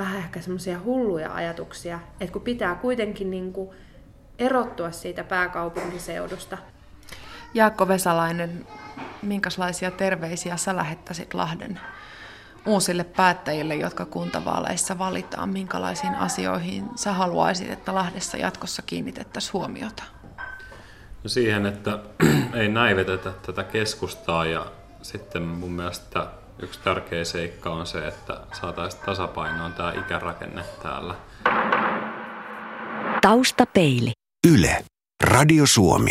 vähän 0.00 0.18
ehkä 0.18 0.40
semmoisia 0.40 0.80
hulluja 0.84 1.34
ajatuksia, 1.34 2.00
että 2.20 2.32
kun 2.32 2.42
pitää 2.42 2.74
kuitenkin 2.74 3.30
niin 3.30 3.52
kuin 3.52 3.70
erottua 4.38 4.90
siitä 4.90 5.24
pääkaupunkiseudusta. 5.24 6.58
Jaakko 7.54 7.88
Vesalainen, 7.88 8.66
minkälaisia 9.22 9.90
terveisiä 9.90 10.56
sä 10.56 10.76
lähettäisit 10.76 11.34
Lahden 11.34 11.80
uusille 12.66 13.04
päättäjille, 13.04 13.74
jotka 13.74 14.04
kuntavaaleissa 14.04 14.98
valitaan? 14.98 15.48
Minkälaisiin 15.48 16.14
asioihin 16.14 16.84
sä 16.94 17.12
haluaisit, 17.12 17.70
että 17.70 17.94
Lahdessa 17.94 18.36
jatkossa 18.36 18.82
kiinnitettäisiin 18.82 19.52
huomiota? 19.52 20.02
No 21.24 21.28
siihen, 21.28 21.66
että 21.66 21.98
ei 22.60 22.68
näivetetä 22.68 23.32
tätä 23.46 23.62
keskustaa 23.62 24.46
ja 24.46 24.66
sitten 25.02 25.42
mun 25.42 25.72
mielestä 25.72 26.26
yksi 26.62 26.80
tärkeä 26.84 27.24
seikka 27.24 27.70
on 27.70 27.86
se, 27.86 28.08
että 28.08 28.40
saataisiin 28.60 29.02
tasapainoon 29.06 29.72
tämä 29.72 29.92
ikärakenne 29.92 30.64
täällä. 30.82 31.14
Taustapeili. 33.20 34.12
Yle. 34.48 34.84
Radio 35.24 35.66
Suomi. 35.66 36.10